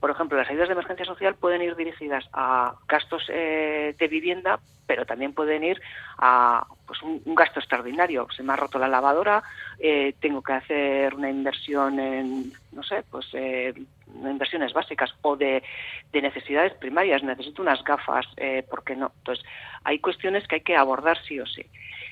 por 0.00 0.10
ejemplo, 0.10 0.36
las 0.36 0.50
ayudas 0.50 0.68
de 0.68 0.72
emergencia 0.72 1.06
social 1.06 1.36
pueden 1.36 1.62
ir 1.62 1.76
dirigidas 1.76 2.28
a 2.32 2.74
gastos 2.88 3.26
de 3.28 4.08
vivienda, 4.10 4.58
pero 4.86 5.04
también 5.04 5.32
pueden 5.32 5.64
ir 5.64 5.80
a 6.18 6.66
pues 6.86 7.02
un, 7.02 7.22
gasto 7.34 7.60
extraordinario. 7.60 8.26
Se 8.34 8.42
me 8.42 8.52
ha 8.52 8.56
roto 8.56 8.78
la 8.78 8.88
lavadora, 8.88 9.42
eh, 9.78 10.14
tengo 10.20 10.42
que 10.42 10.52
hacer 10.52 11.14
una 11.14 11.30
inversión 11.30 11.98
en, 11.98 12.52
no 12.72 12.82
sé, 12.82 13.02
pues 13.10 13.26
eh, 13.32 13.74
inversiones 14.14 14.72
básicas 14.72 15.12
o 15.22 15.36
de, 15.36 15.62
necesidades 16.12 16.74
primarias. 16.74 17.22
Necesito 17.22 17.62
unas 17.62 17.82
gafas, 17.84 18.26
eh, 18.36 18.64
¿por 18.68 18.84
qué 18.84 18.96
no? 18.96 19.12
Entonces, 19.18 19.44
hay 19.84 19.98
cuestiones 19.98 20.46
que 20.46 20.56
hay 20.56 20.60
que 20.62 20.76
abordar 20.76 21.18
sí 21.24 21.38
o 21.40 21.46
sí. 21.46 21.66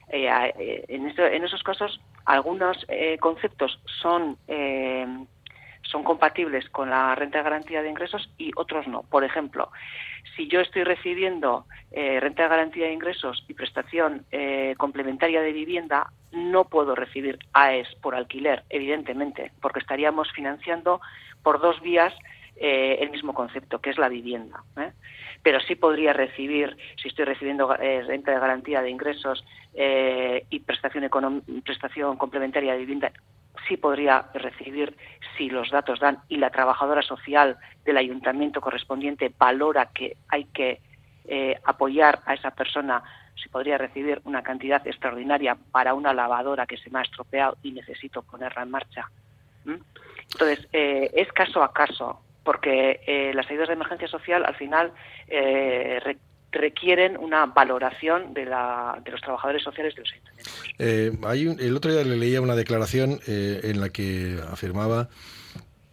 Eh, 0.08 0.84
en, 0.88 1.08
en 1.16 1.44
esos 1.44 1.62
casos, 1.62 2.00
algunos 2.25 2.87
conceptos 3.21 3.81
son 4.00 4.38
son 5.83 6.02
compatibles 6.02 6.69
con 6.71 6.90
la 6.90 7.14
renta 7.14 7.38
de 7.38 7.45
garantía 7.45 7.83
de 7.83 7.90
ingresos 7.90 8.28
y 8.38 8.50
otros 8.57 8.88
no. 8.88 9.02
Por 9.02 9.23
ejemplo, 9.25 9.71
si 10.37 10.49
yo 10.49 10.61
estoy 10.61 10.85
recibiendo 10.85 11.66
eh, 11.93 12.19
renta 12.21 12.45
de 12.45 12.49
garantía 12.49 12.87
de 12.87 12.93
ingresos 12.93 13.45
y 13.49 13.54
prestación 13.54 14.25
eh, 14.33 14.75
complementaria 14.76 15.40
de 15.40 15.52
vivienda, 15.52 16.11
no 16.33 16.64
puedo 16.64 16.95
recibir 16.95 17.38
AES 17.52 17.88
por 18.02 18.14
alquiler, 18.14 18.64
evidentemente, 18.71 19.52
porque 19.61 19.78
estaríamos 19.78 20.31
financiando 20.33 21.00
por 21.43 21.61
dos 21.61 21.81
vías 21.81 22.12
eh, 22.57 22.99
el 23.00 23.11
mismo 23.11 23.35
concepto, 23.35 23.81
que 23.81 23.90
es 23.90 23.99
la 23.99 24.09
vivienda. 24.09 24.62
Pero 25.44 25.60
sí 25.60 25.76
podría 25.76 26.12
recibir, 26.12 26.76
si 27.00 27.08
estoy 27.08 27.26
recibiendo 27.26 27.72
renta 27.72 28.32
de 28.32 28.40
garantía 28.40 28.82
de 28.82 28.90
ingresos 28.90 29.44
y 29.74 30.60
prestación, 30.60 31.08
prestación 31.62 32.16
complementaria 32.16 32.72
de 32.72 32.78
vivienda, 32.78 33.12
sí 33.68 33.76
podría 33.76 34.26
recibir 34.34 34.96
si 35.36 35.48
los 35.48 35.70
datos 35.70 36.00
dan 36.00 36.18
y 36.28 36.36
la 36.36 36.50
trabajadora 36.50 37.02
social 37.02 37.56
del 37.84 37.96
ayuntamiento 37.96 38.60
correspondiente 38.60 39.32
valora 39.38 39.90
que 39.94 40.16
hay 40.28 40.44
que 40.46 40.80
eh, 41.26 41.58
apoyar 41.64 42.20
a 42.26 42.34
esa 42.34 42.50
persona, 42.50 43.02
si 43.34 43.48
podría 43.48 43.78
recibir 43.78 44.20
una 44.24 44.42
cantidad 44.42 44.86
extraordinaria 44.86 45.56
para 45.72 45.94
una 45.94 46.12
lavadora 46.12 46.66
que 46.66 46.76
se 46.76 46.90
me 46.90 46.98
ha 46.98 47.02
estropeado 47.02 47.56
y 47.62 47.72
necesito 47.72 48.22
ponerla 48.22 48.62
en 48.62 48.70
marcha. 48.70 49.10
Entonces, 49.64 50.68
eh, 50.72 51.10
es 51.14 51.32
caso 51.32 51.62
a 51.62 51.72
caso, 51.72 52.20
porque 52.44 53.00
eh, 53.06 53.32
las 53.34 53.50
ayudas 53.50 53.68
de 53.68 53.74
emergencia 53.74 54.08
social 54.08 54.44
al 54.44 54.54
final 54.54 54.92
requieren 56.54 57.16
una 57.18 57.46
valoración 57.46 58.32
de, 58.32 58.46
la, 58.46 59.00
de 59.04 59.10
los 59.10 59.20
trabajadores 59.20 59.62
sociales 59.62 59.94
de 59.94 60.02
los 60.02 60.12
ayuntamientos. 60.12 60.64
Eh, 60.78 61.12
hay 61.24 61.56
el 61.58 61.76
otro 61.76 61.92
día 61.92 62.04
le 62.04 62.16
leía 62.16 62.40
una 62.40 62.54
declaración 62.54 63.20
eh, 63.26 63.60
en 63.64 63.80
la 63.80 63.90
que 63.90 64.38
afirmaba 64.50 65.08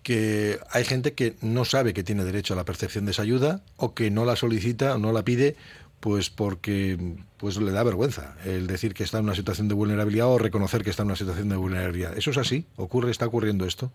que 0.03 0.59
hay 0.71 0.83
gente 0.83 1.13
que 1.13 1.35
no 1.41 1.65
sabe 1.65 1.93
que 1.93 2.03
tiene 2.03 2.23
derecho 2.23 2.53
a 2.53 2.57
la 2.57 2.63
percepción 2.63 3.05
de 3.05 3.11
esa 3.11 3.23
ayuda 3.23 3.61
o 3.75 3.93
que 3.93 4.09
no 4.09 4.25
la 4.25 4.35
solicita 4.35 4.95
o 4.95 4.97
no 4.97 5.11
la 5.11 5.23
pide 5.23 5.55
pues 5.99 6.31
porque 6.31 6.97
pues 7.37 7.57
le 7.57 7.71
da 7.71 7.83
vergüenza 7.83 8.35
el 8.45 8.65
decir 8.65 8.95
que 8.95 9.03
está 9.03 9.19
en 9.19 9.25
una 9.25 9.35
situación 9.35 9.67
de 9.67 9.75
vulnerabilidad 9.75 10.27
o 10.27 10.39
reconocer 10.39 10.83
que 10.83 10.89
está 10.89 11.03
en 11.03 11.09
una 11.09 11.15
situación 11.15 11.49
de 11.49 11.55
vulnerabilidad. 11.55 12.17
¿Eso 12.17 12.31
es 12.31 12.37
así? 12.37 12.65
¿Ocurre, 12.75 13.11
está 13.11 13.27
ocurriendo 13.27 13.65
esto? 13.65 13.91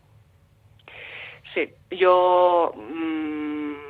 Sí, 1.57 1.71
yo 1.91 2.75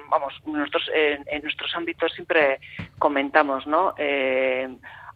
vamos, 0.08 0.34
nosotros 0.46 0.88
en, 0.94 1.42
nuestros 1.42 1.74
ámbitos 1.74 2.12
siempre 2.12 2.60
comentamos, 3.00 3.66
¿no? 3.66 3.92
Eh, 3.98 4.68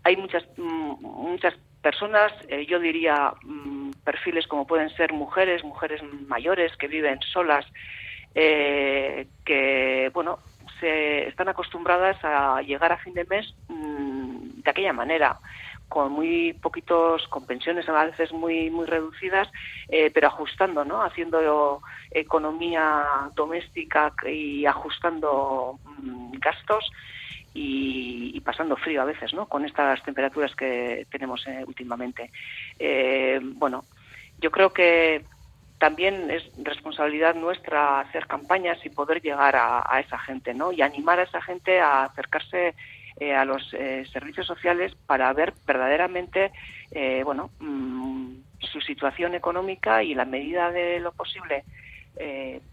hay 0.02 0.16
muchas 0.16 0.42
muchas 0.56 1.54
personas, 1.80 2.32
eh, 2.48 2.66
yo 2.66 2.80
diría 2.80 3.34
mm, 3.44 3.92
perfiles 4.04 4.48
como 4.48 4.66
pueden 4.66 4.90
ser 4.96 5.12
mujeres, 5.12 5.62
mujeres 5.62 6.02
mayores 6.26 6.76
que 6.76 6.88
viven 6.88 7.20
solas, 7.20 7.64
eh, 8.34 9.28
que 9.44 10.10
bueno 10.12 10.40
se 10.80 11.28
están 11.28 11.48
acostumbradas 11.50 12.16
a 12.24 12.62
llegar 12.62 12.90
a 12.90 12.98
fin 12.98 13.14
de 13.14 13.26
mes 13.26 13.54
mm, 13.68 14.62
de 14.62 14.70
aquella 14.70 14.92
manera 14.92 15.38
con 15.90 16.12
muy 16.12 16.54
poquitos, 16.54 17.26
con 17.28 17.44
pensiones 17.44 17.88
a 17.88 18.04
veces 18.04 18.32
muy 18.32 18.70
muy 18.70 18.86
reducidas, 18.86 19.48
eh, 19.88 20.10
pero 20.14 20.28
ajustando, 20.28 20.84
¿no? 20.84 21.02
Haciendo 21.02 21.82
economía 22.12 23.04
doméstica 23.34 24.14
y 24.24 24.64
ajustando 24.64 25.78
mm, 25.98 26.38
gastos 26.38 26.90
y, 27.52 28.40
pasando 28.40 28.76
frío 28.76 29.02
a 29.02 29.04
veces, 29.04 29.34
¿no? 29.34 29.46
Con 29.46 29.64
estas 29.64 30.02
temperaturas 30.04 30.54
que 30.54 31.06
tenemos 31.10 31.46
eh, 31.46 31.64
últimamente. 31.66 32.30
Eh, 32.78 33.40
bueno, 33.42 33.84
yo 34.38 34.50
creo 34.50 34.72
que 34.72 35.24
también 35.78 36.30
es 36.30 36.44
responsabilidad 36.62 37.34
nuestra 37.34 38.00
hacer 38.00 38.26
campañas 38.26 38.78
y 38.84 38.90
poder 38.90 39.20
llegar 39.22 39.56
a, 39.56 40.00
esa 40.00 40.18
gente, 40.18 40.54
¿no? 40.54 40.72
Y 40.72 40.82
animar 40.82 41.18
a 41.18 41.24
esa 41.24 41.42
gente 41.42 41.80
a 41.80 42.04
acercarse 42.04 42.74
eh, 43.20 43.34
a 43.34 43.44
los 43.44 43.74
eh, 43.74 44.06
servicios 44.10 44.46
sociales 44.46 44.94
para 45.06 45.30
ver 45.34 45.52
verdaderamente, 45.66 46.52
eh, 46.90 47.20
bueno, 47.22 47.50
mm, 47.60 48.32
su 48.60 48.80
situación 48.80 49.34
económica 49.34 50.02
y, 50.02 50.12
en 50.12 50.16
la 50.16 50.24
medida 50.24 50.70
de 50.70 51.00
lo 51.00 51.12
posible, 51.12 51.64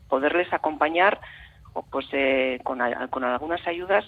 poderles 0.09 0.51
acompañar, 0.51 1.19
pues, 1.91 2.07
con, 2.63 2.79
con 3.09 3.23
algunas 3.23 3.65
ayudas 3.67 4.05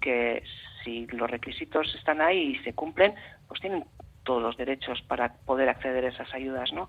que 0.00 0.42
si 0.82 1.06
los 1.08 1.30
requisitos 1.30 1.94
están 1.94 2.20
ahí 2.20 2.56
y 2.56 2.64
se 2.64 2.72
cumplen, 2.72 3.14
pues 3.46 3.60
tienen 3.60 3.84
todos 4.30 4.42
los 4.42 4.56
derechos 4.56 5.02
para 5.08 5.32
poder 5.44 5.68
acceder 5.68 6.04
a 6.04 6.10
esas 6.10 6.32
ayudas, 6.32 6.72
¿no? 6.72 6.88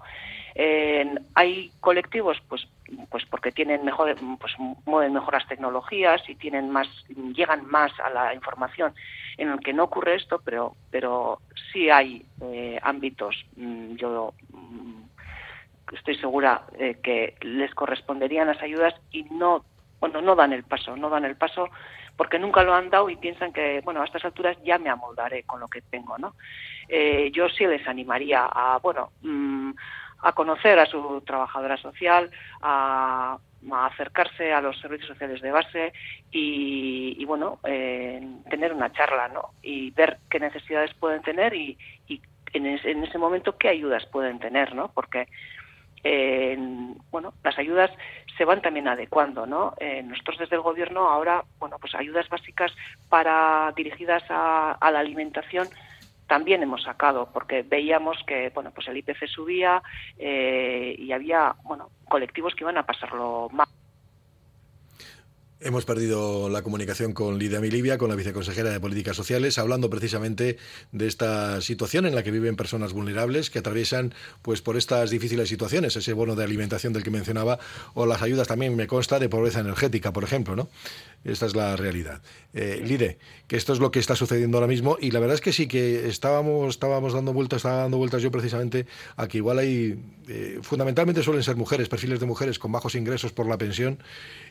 hay 1.34 1.72
colectivos, 1.80 2.38
pues, 2.48 2.68
pues 3.10 3.26
porque 3.26 3.52
tienen 3.52 3.84
mejor, 3.84 4.16
pues 4.40 4.54
mueven 4.86 5.14
mejor 5.14 5.34
las 5.34 5.48
tecnologías 5.48 6.22
y 6.30 6.36
tienen 6.36 6.70
más, 6.70 6.88
llegan 7.36 7.66
más 7.66 7.92
a 8.00 8.12
la 8.12 8.36
información, 8.36 8.94
en 9.38 9.50
el 9.50 9.60
que 9.60 9.74
no 9.74 9.86
ocurre 9.86 10.18
esto, 10.18 10.40
pero, 10.46 10.76
pero 10.92 11.40
sí 11.72 11.90
hay 11.90 12.24
eh, 12.42 12.78
ámbitos, 12.84 13.36
mm, 13.56 13.96
yo 13.96 14.36
mm, 14.52 15.02
estoy 15.94 16.16
segura 16.18 16.68
eh, 16.78 16.98
que 17.02 17.34
les 17.42 17.74
corresponderían 17.74 18.50
las 18.50 18.62
ayudas 18.62 18.94
y 19.12 19.24
no, 19.24 19.66
bueno, 20.02 20.22
no 20.22 20.36
dan 20.36 20.52
el 20.52 20.64
paso, 20.64 20.98
no 20.98 21.10
dan 21.10 21.24
el 21.24 21.38
paso 21.38 21.70
porque 22.18 22.40
nunca 22.40 22.64
lo 22.64 22.74
han 22.74 22.90
dado 22.90 23.10
y 23.10 23.16
piensan 23.16 23.54
que, 23.54 23.82
bueno, 23.86 24.02
a 24.02 24.06
estas 24.06 24.26
alturas 24.26 24.58
ya 24.64 24.78
me 24.78 24.90
amoldaré 24.90 25.44
con 25.44 25.60
lo 25.60 25.68
que 25.68 25.82
tengo, 25.82 26.18
¿no? 26.18 26.36
Eh, 26.90 27.32
yo 27.32 27.48
sí 27.48 27.66
les 27.66 27.88
animaría 27.88 28.46
a, 28.52 28.80
bueno, 28.80 29.12
mm, 29.22 29.72
a 30.24 30.34
conocer 30.34 30.78
a 30.80 30.86
su 30.86 31.22
trabajadora 31.26 31.78
social, 31.78 32.30
a, 32.62 33.38
acercarse 33.72 34.52
a 34.52 34.60
los 34.60 34.80
servicios 34.80 35.10
sociales 35.10 35.40
de 35.40 35.52
base 35.52 35.94
y, 36.32 37.24
bueno, 37.26 37.60
eh, 37.64 38.20
tener 38.50 38.74
una 38.74 38.92
charla, 38.92 39.28
¿no? 39.28 39.52
Y 39.62 39.92
ver 39.92 40.18
qué 40.32 40.40
necesidades 40.40 40.92
pueden 40.96 41.22
tener 41.22 41.54
y, 41.54 41.78
en, 42.54 42.66
ese, 42.66 43.18
momento 43.18 43.58
qué 43.58 43.70
ayudas 43.70 44.06
pueden 44.08 44.40
tener, 44.40 44.74
¿no? 44.74 44.92
Porque 44.94 45.28
eh, 46.04 46.58
bueno, 47.12 47.34
las 47.44 47.58
ayudas 47.58 47.92
se 48.38 48.46
van 48.46 48.62
también 48.62 48.88
adecuando, 48.88 49.46
¿no? 49.46 49.76
Eh, 49.80 50.04
nosotros 50.04 50.40
desde 50.40 50.56
el 50.56 50.62
gobierno 50.62 51.10
ahora, 51.10 51.44
bueno, 51.60 51.78
pues 51.80 51.94
ayudas 51.96 52.30
básicas 52.30 52.72
para 53.10 53.74
dirigidas 53.76 54.24
a, 54.30 54.74
a 54.74 54.92
la 54.92 55.00
alimentación 55.00 55.70
también 56.32 56.64
hemos 56.64 56.84
sacado 56.84 57.30
porque 57.34 57.62
veíamos 57.62 58.18
que 58.26 58.52
bueno 58.56 58.72
pues 58.74 58.88
el 58.88 58.96
IPC 58.96 59.28
subía 59.28 59.84
eh, 60.18 60.96
y 60.98 61.12
había 61.12 61.58
bueno 61.64 61.90
colectivos 62.08 62.56
que 62.56 62.64
iban 62.64 62.78
a 62.78 62.86
pasarlo 62.86 63.50
mal 63.52 63.68
Hemos 65.64 65.86
perdido 65.86 66.50
la 66.50 66.64
comunicación 66.64 67.14
con 67.14 67.38
Lidia 67.38 67.60
Milivia, 67.60 68.00
con 68.00 68.10
la 68.10 68.16
viceconsejera 68.16 68.72
de 68.72 68.80
Políticas 68.80 69.16
Sociales, 69.16 69.60
hablando 69.60 69.92
precisamente 69.92 70.58
de 70.92 71.06
esta 71.06 71.62
situación 71.62 72.08
en 72.08 72.16
la 72.16 72.24
que 72.24 72.32
viven 72.32 72.56
personas 72.56 72.94
vulnerables 72.94 73.52
que 73.52 73.60
atraviesan 73.60 74.12
pues 74.42 74.64
por 74.64 74.76
estas 74.76 75.12
difíciles 75.12 75.50
situaciones, 75.50 75.96
ese 75.96 76.14
bono 76.14 76.36
de 76.36 76.44
alimentación 76.44 76.94
del 76.94 77.04
que 77.04 77.12
mencionaba, 77.12 77.60
o 77.94 78.08
las 78.08 78.24
ayudas 78.24 78.48
también, 78.48 78.76
me 78.76 78.88
consta, 78.88 79.20
de 79.20 79.30
pobreza 79.30 79.60
energética, 79.60 80.12
por 80.12 80.24
ejemplo, 80.24 80.56
¿no? 80.56 80.68
Esta 81.24 81.46
es 81.46 81.56
la 81.56 81.76
realidad. 81.76 82.24
Eh, 82.56 82.82
Lide, 82.84 83.20
que 83.48 83.56
esto 83.56 83.74
es 83.74 83.80
lo 83.80 83.92
que 83.92 84.00
está 84.00 84.16
sucediendo 84.16 84.58
ahora 84.58 84.68
mismo 84.68 84.98
y 85.00 85.12
la 85.12 85.20
verdad 85.20 85.36
es 85.36 85.42
que 85.42 85.54
sí 85.54 85.68
que 85.68 86.08
estábamos, 86.08 86.72
estábamos 86.72 87.14
dando 87.14 87.34
vueltas, 87.34 87.58
estaba 87.58 87.84
dando 87.84 87.98
vueltas 87.98 88.24
yo 88.24 88.32
precisamente 88.32 88.88
a 89.16 89.28
que 89.28 89.38
igual 89.38 89.60
hay, 89.60 90.04
eh, 90.28 90.58
fundamentalmente 90.64 91.22
suelen 91.22 91.44
ser 91.44 91.56
mujeres, 91.56 91.88
perfiles 91.88 92.20
de 92.20 92.26
mujeres 92.26 92.58
con 92.58 92.72
bajos 92.72 92.96
ingresos 92.96 93.32
por 93.32 93.46
la 93.46 93.60
pensión 93.60 94.00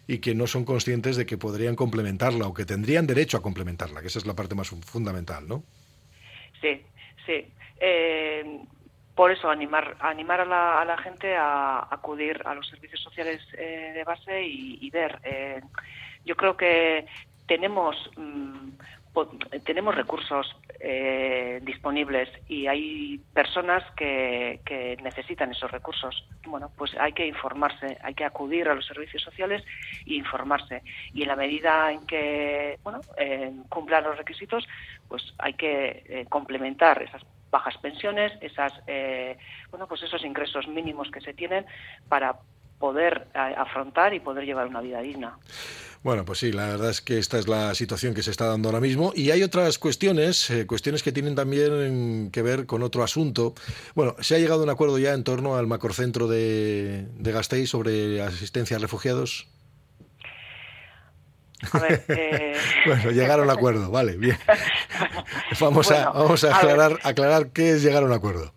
y 0.06 0.18
que 0.18 0.34
no 0.34 0.46
son 0.46 0.64
conscientes 0.64 1.16
de 1.16 1.26
que 1.26 1.38
podrían 1.38 1.76
complementarla 1.76 2.46
o 2.46 2.54
que 2.54 2.64
tendrían 2.64 3.06
derecho 3.06 3.36
a 3.36 3.42
complementarla, 3.42 4.00
que 4.00 4.08
esa 4.08 4.18
es 4.18 4.26
la 4.26 4.34
parte 4.34 4.54
más 4.54 4.68
fundamental, 4.68 5.46
¿no? 5.46 5.62
Sí, 6.60 6.82
sí. 7.26 7.46
Eh, 7.80 8.60
por 9.14 9.30
eso 9.30 9.50
animar 9.50 9.96
animar 10.00 10.40
a 10.40 10.44
la, 10.44 10.80
a 10.80 10.84
la, 10.84 10.96
gente 10.98 11.34
a 11.36 11.86
acudir 11.90 12.40
a 12.44 12.54
los 12.54 12.68
servicios 12.68 13.00
sociales 13.00 13.40
de 13.52 14.02
base 14.04 14.42
y, 14.42 14.88
ver 14.90 15.18
yo 16.24 16.36
creo 16.36 16.56
que 16.56 17.06
tenemos 17.46 17.96
mm, 18.16 18.70
tenemos 19.64 19.94
recursos 19.94 20.56
eh, 20.78 21.60
disponibles 21.62 22.28
y 22.48 22.66
hay 22.68 23.18
personas 23.34 23.82
que, 23.96 24.60
necesitan 25.02 25.50
esos 25.50 25.70
recursos. 25.70 26.26
Bueno, 26.46 26.70
pues 26.76 26.92
hay 26.98 27.12
que 27.12 27.26
informarse, 27.26 27.98
hay 28.02 28.14
que 28.14 28.24
acudir 28.24 28.68
a 28.68 28.74
los 28.74 28.86
servicios 28.86 29.22
sociales 29.22 29.64
e 30.06 30.14
informarse. 30.14 30.82
Y 31.12 31.22
en 31.22 31.28
la 31.28 31.36
medida 31.36 31.90
en 31.90 32.06
que 32.06 32.78
bueno 32.82 33.00
eh, 33.16 33.52
cumplan 33.68 34.04
los 34.04 34.16
requisitos, 34.16 34.66
pues 35.08 35.34
hay 35.38 35.54
que 35.54 36.04
eh, 36.06 36.26
complementar 36.28 37.02
esas 37.02 37.22
bajas 37.50 37.76
pensiones, 37.78 38.32
esas 38.40 38.72
bueno 39.70 39.88
pues 39.88 40.02
esos 40.04 40.24
ingresos 40.24 40.68
mínimos 40.68 41.10
que 41.10 41.20
se 41.20 41.34
tienen 41.34 41.66
para 42.08 42.36
poder 42.78 43.26
afrontar 43.34 44.14
y 44.14 44.20
poder 44.20 44.44
llevar 44.44 44.68
una 44.68 44.80
vida 44.80 45.00
digna. 45.00 45.36
Bueno, 46.02 46.24
pues 46.24 46.38
sí, 46.38 46.50
la 46.50 46.66
verdad 46.66 46.90
es 46.90 47.02
que 47.02 47.18
esta 47.18 47.38
es 47.38 47.46
la 47.46 47.74
situación 47.74 48.14
que 48.14 48.22
se 48.22 48.30
está 48.30 48.46
dando 48.46 48.70
ahora 48.70 48.80
mismo. 48.80 49.12
Y 49.14 49.32
hay 49.32 49.42
otras 49.42 49.78
cuestiones, 49.78 50.48
eh, 50.48 50.66
cuestiones 50.66 51.02
que 51.02 51.12
tienen 51.12 51.34
también 51.34 52.30
que 52.32 52.40
ver 52.40 52.64
con 52.64 52.82
otro 52.82 53.02
asunto. 53.02 53.54
Bueno, 53.94 54.16
se 54.20 54.34
ha 54.34 54.38
llegado 54.38 54.60
a 54.60 54.64
un 54.64 54.70
acuerdo 54.70 54.98
ya 54.98 55.12
en 55.12 55.24
torno 55.24 55.56
al 55.56 55.66
macrocentro 55.66 56.26
de, 56.26 57.06
de 57.18 57.32
Gasteiz 57.32 57.68
sobre 57.68 58.22
asistencia 58.22 58.78
a 58.78 58.80
refugiados. 58.80 59.46
A 61.72 61.78
ver, 61.78 62.04
eh... 62.08 62.56
bueno, 62.86 63.10
llegar 63.10 63.40
a 63.40 63.42
un 63.42 63.50
acuerdo, 63.58 63.90
vale, 63.90 64.16
bien. 64.16 64.38
Vamos 65.60 65.90
a, 65.90 66.10
vamos 66.10 66.44
a 66.44 66.56
aclarar, 66.56 66.98
aclarar 67.02 67.50
qué 67.52 67.70
es 67.70 67.82
llegar 67.82 68.02
a 68.02 68.06
un 68.06 68.12
acuerdo. 68.12 68.52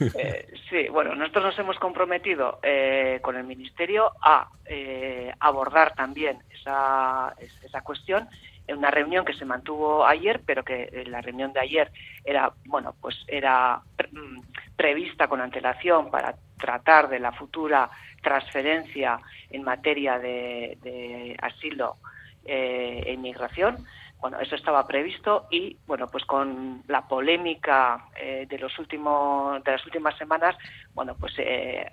Eh, 0.00 0.46
sí, 0.70 0.88
bueno, 0.88 1.14
nosotros 1.14 1.44
nos 1.44 1.58
hemos 1.58 1.78
comprometido 1.78 2.58
eh, 2.62 3.18
con 3.22 3.36
el 3.36 3.44
Ministerio 3.44 4.12
a 4.22 4.48
eh, 4.66 5.32
abordar 5.40 5.94
también 5.94 6.38
esa, 6.50 7.34
esa 7.62 7.80
cuestión 7.82 8.28
en 8.66 8.78
una 8.78 8.90
reunión 8.90 9.24
que 9.24 9.32
se 9.32 9.44
mantuvo 9.44 10.06
ayer, 10.06 10.42
pero 10.44 10.62
que 10.62 11.04
la 11.06 11.20
reunión 11.20 11.52
de 11.52 11.60
ayer 11.60 11.90
era, 12.24 12.52
bueno, 12.66 12.94
pues 13.00 13.16
era 13.26 13.80
mm, 14.12 14.40
prevista 14.76 15.26
con 15.26 15.40
antelación 15.40 16.10
para 16.10 16.34
tratar 16.58 17.08
de 17.08 17.18
la 17.18 17.32
futura 17.32 17.90
transferencia 18.22 19.20
en 19.50 19.62
materia 19.62 20.18
de, 20.18 20.76
de 20.82 21.36
asilo 21.40 21.96
eh, 22.44 23.02
e 23.06 23.12
inmigración. 23.12 23.76
Bueno, 24.20 24.40
eso 24.40 24.56
estaba 24.56 24.86
previsto 24.86 25.46
y 25.50 25.76
bueno, 25.86 26.08
pues 26.08 26.24
con 26.24 26.82
la 26.88 27.06
polémica 27.06 28.06
eh, 28.16 28.46
de 28.48 28.58
los 28.58 28.76
últimos 28.78 29.62
de 29.62 29.72
las 29.72 29.84
últimas 29.86 30.16
semanas, 30.18 30.56
bueno, 30.92 31.14
pues 31.18 31.34
eh, 31.38 31.88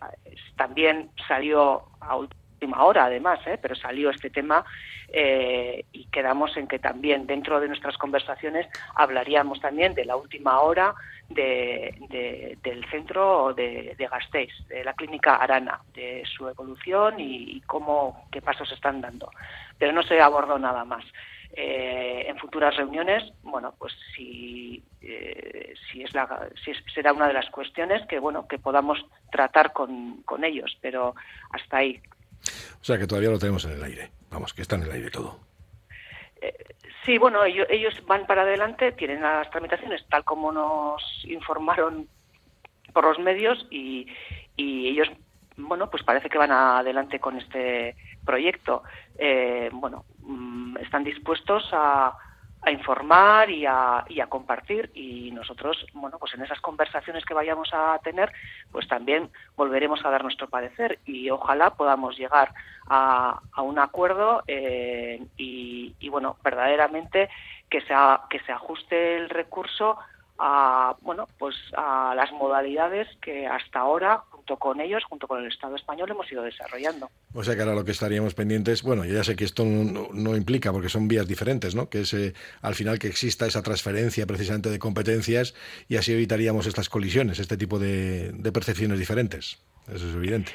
también 0.55 1.11
salió 1.27 1.83
a 2.01 2.15
última 2.15 2.83
hora 2.83 3.05
además, 3.05 3.39
¿eh? 3.45 3.59
pero 3.61 3.75
salió 3.75 4.09
este 4.09 4.29
tema 4.29 4.65
y 5.07 6.05
quedamos 6.11 6.57
en 6.57 6.67
que 6.67 6.79
también 6.79 7.25
dentro 7.25 7.61
de 7.61 7.69
nuestras 7.69 7.97
conversaciones 7.97 8.67
hablaríamos 8.95 9.61
también 9.61 9.93
de 9.93 10.03
la 10.03 10.17
última 10.17 10.59
hora 10.59 10.93
de, 11.29 12.57
del 12.61 12.85
centro 12.89 13.53
de, 13.53 13.95
de, 13.97 14.07
Gasteiz, 14.07 14.51
de 14.67 14.83
la 14.83 14.93
clínica 14.93 15.35
Arana, 15.35 15.79
de 15.93 16.23
su 16.25 16.47
evolución 16.47 17.15
y, 17.19 17.61
cómo 17.61 18.27
qué 18.31 18.41
pasos 18.41 18.71
están 18.71 19.01
dando. 19.01 19.31
Pero 19.77 19.91
no 19.91 20.03
se 20.03 20.21
abordó 20.21 20.59
nada 20.59 20.85
más. 20.85 21.03
Eh, 21.57 22.25
en 22.27 22.37
futuras 22.37 22.75
reuniones, 22.75 23.23
bueno, 23.41 23.73
pues 23.79 23.93
si, 24.13 24.83
eh, 25.01 25.73
si 25.89 26.03
es 26.03 26.13
la, 26.13 26.49
si 26.63 26.73
será 26.93 27.13
una 27.13 27.29
de 27.29 27.33
las 27.33 27.49
cuestiones 27.49 28.05
que 28.07 28.19
bueno 28.19 28.45
que 28.45 28.59
podamos 28.59 29.05
tratar 29.31 29.71
con, 29.71 30.21
con 30.23 30.43
ellos, 30.43 30.77
pero 30.81 31.15
hasta 31.51 31.77
ahí. 31.77 32.01
O 32.81 32.83
sea 32.83 32.97
que 32.97 33.07
todavía 33.07 33.29
lo 33.29 33.39
tenemos 33.39 33.63
en 33.63 33.71
el 33.71 33.83
aire. 33.83 34.11
Vamos, 34.29 34.53
que 34.53 34.63
está 34.63 34.75
en 34.75 34.83
el 34.83 34.91
aire 34.91 35.09
todo. 35.09 35.39
Eh, 36.41 36.75
sí, 37.05 37.17
bueno, 37.17 37.45
ellos, 37.45 37.67
ellos, 37.69 37.93
van 38.05 38.27
para 38.27 38.41
adelante, 38.41 38.91
tienen 38.91 39.21
las 39.21 39.49
tramitaciones 39.49 40.05
tal 40.09 40.25
como 40.25 40.51
nos 40.51 41.01
informaron 41.23 42.09
por 42.93 43.05
los 43.05 43.19
medios 43.19 43.65
y, 43.71 44.07
y 44.57 44.89
ellos, 44.89 45.07
bueno, 45.55 45.89
pues 45.89 46.03
parece 46.03 46.29
que 46.29 46.37
van 46.37 46.51
adelante 46.51 47.19
con 47.19 47.37
este 47.37 47.95
proyecto. 48.25 48.83
Eh, 49.17 49.69
bueno, 49.71 50.03
mm, 50.19 50.54
están 50.81 51.03
dispuestos 51.03 51.69
a, 51.71 52.17
a 52.61 52.71
informar 52.71 53.49
y 53.49 53.65
a, 53.65 54.03
y 54.09 54.19
a, 54.19 54.27
compartir. 54.27 54.91
Y 54.93 55.31
nosotros, 55.31 55.85
bueno, 55.93 56.17
pues 56.19 56.33
en 56.33 56.41
esas 56.41 56.59
conversaciones 56.61 57.23
que 57.25 57.33
vayamos 57.33 57.69
a 57.73 57.99
tener, 58.03 58.31
pues 58.71 58.87
también 58.87 59.29
volveremos 59.55 60.03
a 60.03 60.09
dar 60.09 60.23
nuestro 60.23 60.49
parecer 60.49 60.99
y 61.05 61.29
ojalá 61.29 61.71
podamos 61.71 62.17
llegar 62.17 62.53
a, 62.87 63.39
a 63.51 63.61
un 63.61 63.79
acuerdo 63.79 64.43
eh, 64.47 65.23
y, 65.37 65.95
y, 65.99 66.09
bueno, 66.09 66.37
verdaderamente 66.43 67.29
que 67.69 67.81
se, 67.81 67.93
que 68.29 68.39
se 68.41 68.51
ajuste 68.51 69.17
el 69.17 69.29
recurso 69.29 69.97
a, 70.37 70.95
bueno, 71.01 71.27
pues 71.37 71.55
a 71.77 72.13
las 72.15 72.31
modalidades 72.31 73.07
que 73.21 73.47
hasta 73.47 73.79
ahora 73.79 74.23
junto 74.45 74.57
con 74.57 74.79
ellos, 74.79 75.03
junto 75.05 75.27
con 75.27 75.41
el 75.41 75.51
Estado 75.51 75.75
español, 75.75 76.11
hemos 76.11 76.31
ido 76.31 76.43
desarrollando. 76.43 77.09
O 77.33 77.43
sea 77.43 77.55
que 77.55 77.61
ahora 77.61 77.73
lo 77.73 77.83
que 77.83 77.91
estaríamos 77.91 78.35
pendientes, 78.35 78.83
bueno, 78.83 79.03
yo 79.03 79.15
ya 79.15 79.23
sé 79.23 79.35
que 79.35 79.43
esto 79.43 79.65
no, 79.65 80.35
implica, 80.35 80.71
porque 80.71 80.87
son 80.87 81.07
vías 81.07 81.27
diferentes, 81.27 81.73
¿no? 81.73 81.89
Que 81.89 82.01
es 82.01 82.13
eh, 82.13 82.33
al 82.61 82.75
final 82.75 82.99
que 82.99 83.07
exista 83.07 83.47
esa 83.47 83.63
transferencia 83.63 84.27
precisamente 84.27 84.69
de 84.69 84.77
competencias 84.77 85.55
y 85.89 85.97
así 85.97 86.13
evitaríamos 86.13 86.67
estas 86.67 86.89
colisiones, 86.89 87.39
este 87.39 87.57
tipo 87.57 87.79
de, 87.79 88.33
percepciones 88.53 88.99
diferentes. 88.99 89.59
Eso 89.87 90.07
es 90.09 90.15
evidente. 90.15 90.51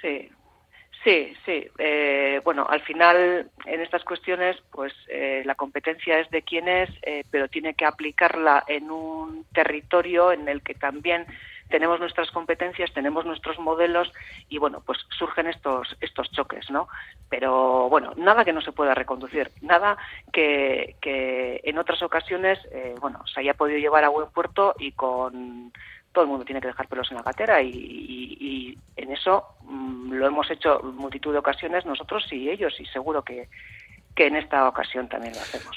Sí, 0.00 0.28
Sí, 1.02 1.32
sí. 1.46 1.66
Eh, 1.78 2.42
bueno, 2.44 2.66
al 2.68 2.82
final 2.82 3.50
en 3.64 3.80
estas 3.80 4.04
cuestiones, 4.04 4.58
pues 4.70 4.92
eh, 5.08 5.42
la 5.46 5.54
competencia 5.54 6.20
es 6.20 6.28
de 6.28 6.42
quien 6.42 6.68
es, 6.68 6.90
pero 7.30 7.48
tiene 7.48 7.72
que 7.72 7.86
aplicarla 7.86 8.64
en 8.68 8.90
un 8.90 9.46
territorio 9.54 10.30
en 10.30 10.46
el 10.46 10.60
que 10.60 10.74
también 10.74 11.24
tenemos 11.70 12.00
nuestras 12.00 12.30
competencias, 12.30 12.92
tenemos 12.92 13.24
nuestros 13.24 13.58
modelos 13.58 14.12
y 14.48 14.58
bueno, 14.58 14.82
pues 14.84 14.98
surgen 15.16 15.46
estos 15.46 15.96
estos 16.00 16.30
choques, 16.32 16.70
¿no? 16.70 16.88
Pero 17.28 17.88
bueno, 17.88 18.12
nada 18.16 18.44
que 18.44 18.52
no 18.52 18.60
se 18.60 18.72
pueda 18.72 18.94
reconducir, 18.94 19.50
nada 19.62 19.96
que, 20.32 20.96
en 21.64 21.78
otras 21.78 22.02
ocasiones, 22.02 22.58
eh, 22.72 22.94
bueno, 23.00 23.22
se 23.32 23.40
haya 23.40 23.54
podido 23.54 23.78
llevar 23.78 24.04
a 24.04 24.08
buen 24.08 24.28
puerto 24.30 24.74
y 24.78 24.92
con 24.92 25.72
todo 26.12 26.24
el 26.24 26.30
mundo 26.30 26.44
tiene 26.44 26.60
que 26.60 26.66
dejar 26.66 26.88
pelos 26.88 27.10
en 27.10 27.18
la 27.18 27.22
gatera 27.22 27.62
y, 27.62 28.76
en 28.96 29.12
eso 29.12 29.44
mm, 29.62 30.12
lo 30.12 30.26
hemos 30.26 30.50
hecho 30.50 30.80
multitud 30.82 31.32
de 31.32 31.38
ocasiones 31.38 31.86
nosotros 31.86 32.30
y 32.32 32.50
ellos 32.50 32.78
y 32.78 32.86
seguro 32.86 33.22
que, 33.22 33.48
que 34.14 34.26
en 34.26 34.36
esta 34.36 34.68
ocasión 34.68 35.08
también 35.08 35.34
lo 35.34 35.40
hacemos. 35.40 35.76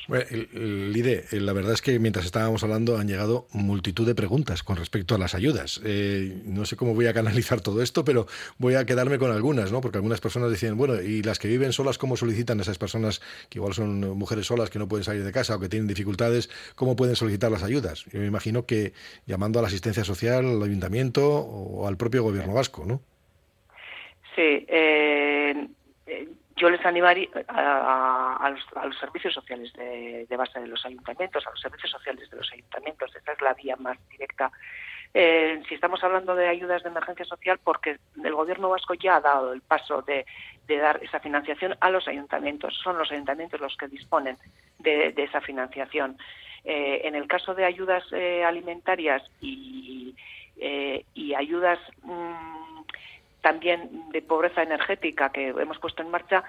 Lide, 0.54 1.26
eh, 1.32 1.40
la 1.40 1.54
verdad 1.54 1.74
es 1.74 1.82
que 1.82 2.00
mientras 2.00 2.26
estábamos 2.26 2.64
hablando 2.64 2.98
han 2.98 3.08
llegado 3.08 3.48
multitud 3.52 4.06
de 4.08 4.16
preguntas 4.16 4.64
con 4.64 4.76
respecto 4.76 5.16
a 5.16 5.18
las 5.18 5.36
ayudas. 5.36 5.82
Eh, 5.86 6.42
no 6.46 6.66
sé 6.66 6.76
cómo 6.76 6.94
voy 6.94 7.08
a 7.08 7.14
canalizar 7.14 7.62
todo 7.62 7.82
esto, 7.82 8.04
pero 8.04 8.28
voy 8.58 8.76
a 8.76 8.86
quedarme 8.86 9.20
con 9.20 9.32
algunas, 9.32 9.72
¿no? 9.72 9.82
Porque 9.82 9.98
algunas 9.98 10.20
personas 10.20 10.50
decían, 10.50 10.78
bueno, 10.78 11.02
¿y 11.02 11.22
las 11.22 11.40
que 11.40 11.48
viven 11.48 11.74
solas 11.74 11.98
cómo 11.98 12.18
solicitan 12.18 12.60
esas 12.60 12.78
personas 12.78 13.22
que 13.50 13.60
igual 13.60 13.74
son 13.74 14.00
mujeres 14.18 14.48
solas 14.48 14.70
que 14.70 14.80
no 14.80 14.88
pueden 14.88 15.04
salir 15.04 15.24
de 15.24 15.32
casa 15.32 15.56
o 15.56 15.60
que 15.60 15.70
tienen 15.70 15.88
dificultades, 15.88 16.50
cómo 16.76 16.96
pueden 16.96 17.16
solicitar 17.16 17.52
las 17.52 17.64
ayudas? 17.64 18.06
Yo 18.12 18.20
me 18.20 18.26
imagino 18.26 18.66
que 18.66 18.94
llamando 19.26 19.60
a 19.60 19.62
la 19.62 19.68
asistencia 19.68 20.04
social, 20.04 20.46
al 20.46 20.64
ayuntamiento 20.64 21.30
o 21.30 21.88
al 21.88 21.98
propio 21.98 22.24
gobierno 22.24 22.54
vasco, 22.54 22.86
¿no? 22.86 23.02
Sí, 24.36 24.66
eh, 24.68 25.33
yo 26.56 26.70
les 26.70 26.86
animaría 26.86 27.30
a, 27.48 28.54
los, 28.86 28.98
servicios 29.00 29.34
sociales 29.34 29.74
de, 29.74 30.28
base 30.38 30.60
de 30.60 30.68
los 30.68 30.86
ayuntamientos, 30.86 31.46
a 31.48 31.52
los 31.52 31.60
servicios 31.60 31.92
sociales 31.92 32.30
de 32.30 32.38
los 32.38 32.52
ayuntamientos, 32.52 33.16
esa 33.16 33.32
es 33.32 33.42
la 33.42 33.54
vía 33.54 33.76
más 33.78 33.98
directa. 34.10 34.52
Eh, 35.16 35.62
si 35.68 35.76
estamos 35.76 36.04
hablando 36.04 36.36
de 36.36 36.48
ayudas 36.48 36.84
de 36.84 36.90
emergencia 36.90 37.26
social, 37.26 37.60
porque 37.64 37.98
el 38.24 38.34
gobierno 38.34 38.70
vasco 38.70 38.94
ya 38.96 39.18
ha 39.18 39.22
dado 39.22 39.54
el 39.54 39.62
paso 39.62 40.02
de, 40.02 40.26
dar 40.68 41.00
esa 41.04 41.20
financiación 41.20 41.76
a 41.80 41.90
los 41.90 42.08
ayuntamientos, 42.08 42.76
son 42.84 42.98
los 42.98 43.12
ayuntamientos 43.12 43.60
los 43.60 43.76
que 43.78 43.88
disponen 43.88 44.38
de, 44.80 45.14
esa 45.18 45.42
financiación. 45.42 46.18
Eh, 46.64 47.02
en 47.04 47.16
el 47.16 47.28
caso 47.28 47.54
de 47.54 47.66
ayudas 47.66 48.04
eh, 48.12 48.44
alimentarias 48.44 49.24
y, 49.42 50.16
ayudas 51.36 51.80
mm, 52.04 52.53
también 53.44 54.10
de 54.12 54.22
pobreza 54.22 54.64
energética 54.64 55.30
que 55.30 55.50
hemos 55.50 55.78
puesto 55.78 56.02
en 56.02 56.10
marcha 56.10 56.46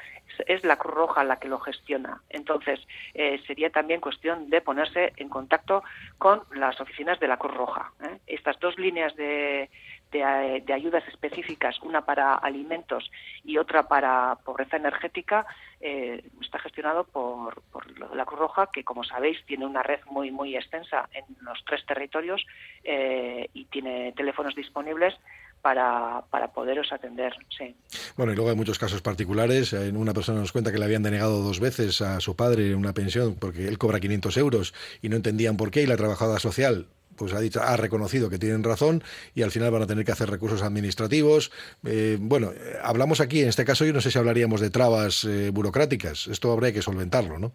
es, 0.47 0.63
la 0.63 0.77
Cruz 0.77 0.95
Roja 0.95 1.25
la 1.25 1.41
que 1.41 1.49
lo 1.49 1.59
gestiona. 1.59 2.23
Entonces, 2.31 2.79
eh, 3.15 3.43
sería 3.49 3.71
también 3.71 4.01
cuestión 4.01 4.49
de 4.49 4.61
ponerse 4.61 5.13
en 5.17 5.29
contacto 5.29 5.83
con 6.19 6.45
las 6.55 6.81
oficinas 6.81 7.19
de 7.19 7.27
la 7.27 7.37
Cruz 7.37 7.53
Roja. 7.53 7.93
¿eh? 8.01 8.19
Estas 8.29 8.61
dos 8.61 8.79
líneas 8.79 9.15
de, 9.17 9.71
de, 10.13 10.73
ayudas 10.73 11.03
específicas, 11.09 11.81
una 11.83 12.07
para 12.07 12.35
alimentos 12.35 13.11
y 13.43 13.59
otra 13.59 13.89
para 13.89 14.39
pobreza 14.45 14.77
energética, 14.77 15.47
eh, 15.81 16.23
está 16.41 16.61
gestionado 16.61 17.03
por, 17.03 17.61
por, 17.73 18.15
la 18.15 18.25
Cruz 18.25 18.39
Roja, 18.39 18.69
que 18.73 18.85
como 18.85 19.03
sabéis 19.03 19.45
tiene 19.47 19.67
una 19.67 19.83
red 19.83 19.99
muy 20.07 20.31
muy 20.31 20.55
extensa 20.55 21.09
en 21.13 21.25
los 21.41 21.65
tres 21.65 21.85
territorios 21.87 22.47
y 22.85 23.65
tiene 23.65 24.13
teléfonos 24.13 24.55
disponibles 24.55 25.15
para, 25.65 26.23
para 26.29 26.53
poderos 26.53 26.93
atender. 26.93 27.33
Sí. 27.57 27.75
Bueno, 28.19 28.33
y 28.33 28.37
luego 28.37 28.51
hay 28.51 28.57
muchos 28.57 28.79
casos 28.79 29.01
particulares. 29.01 29.73
Una 29.73 30.13
persona 30.13 30.39
nos 30.41 30.53
cuenta 30.53 30.71
que 30.71 30.79
le 30.79 30.85
habían 30.85 31.03
denegado 31.03 31.41
dos 31.41 31.59
veces 31.59 32.03
a 32.03 32.21
su 32.21 32.37
padre 32.37 32.75
una 32.75 32.93
pensión 32.93 33.35
porque 33.35 33.67
él 33.67 33.79
cobra 33.79 33.99
500 33.99 34.37
euros 34.37 34.75
y 35.01 35.09
no 35.09 35.17
entendían 35.17 35.57
por 35.57 35.71
qué 35.71 35.83
y 35.83 35.87
la 35.87 35.97
trabajadora 35.97 36.39
social 36.39 36.87
pues 37.17 37.33
ha 37.33 37.41
dicho, 37.41 37.63
ha 37.63 37.77
reconocido 37.79 38.29
que 38.29 38.39
tienen 38.39 38.63
razón 38.63 39.03
y 39.35 39.41
al 39.41 39.53
final 39.53 39.71
van 39.71 39.83
a 39.83 39.87
tener 39.87 40.05
que 40.05 40.13
hacer 40.13 40.29
recursos 40.29 40.63
administrativos. 40.63 41.51
Eh, 41.87 42.19
bueno, 42.21 42.53
hablamos 42.83 43.21
aquí, 43.21 43.41
en 43.41 43.49
este 43.49 43.65
caso 43.65 43.87
yo 43.87 43.95
no 43.95 44.03
sé 44.03 44.11
si 44.11 44.19
hablaríamos 44.19 44.61
de 44.61 44.69
trabas 44.69 45.25
eh, 45.25 45.49
burocráticas. 45.51 46.27
Esto 46.27 46.53
habría 46.53 46.75
que 46.75 46.83
solventarlo, 46.83 47.39
¿no? 47.39 47.53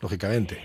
Lógicamente. 0.00 0.60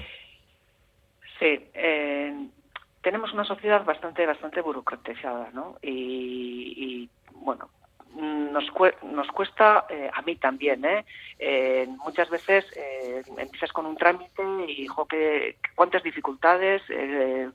Tenemos 3.03 3.33
una 3.33 3.43
sociedad 3.43 3.83
bastante 3.83 4.25
bastante 4.25 4.61
burocratizada, 4.61 5.49
¿no? 5.51 5.75
Y, 5.81 7.09
bueno, 7.33 7.69
nos, 8.15 8.63
nos 9.03 9.27
cuesta, 9.27 9.85
eh, 9.89 10.09
a 10.13 10.21
mí 10.21 10.37
también, 10.37 10.85
¿eh? 10.85 11.03
eh 11.37 11.85
muchas 12.05 12.29
veces 12.29 12.65
eh, 12.77 13.21
empiezas 13.37 13.73
con 13.73 13.85
un 13.87 13.97
trámite 13.97 14.43
y, 14.69 14.87
jo, 14.87 15.05
que, 15.05 15.57
cuántas 15.75 16.01
dificultades, 16.01 16.81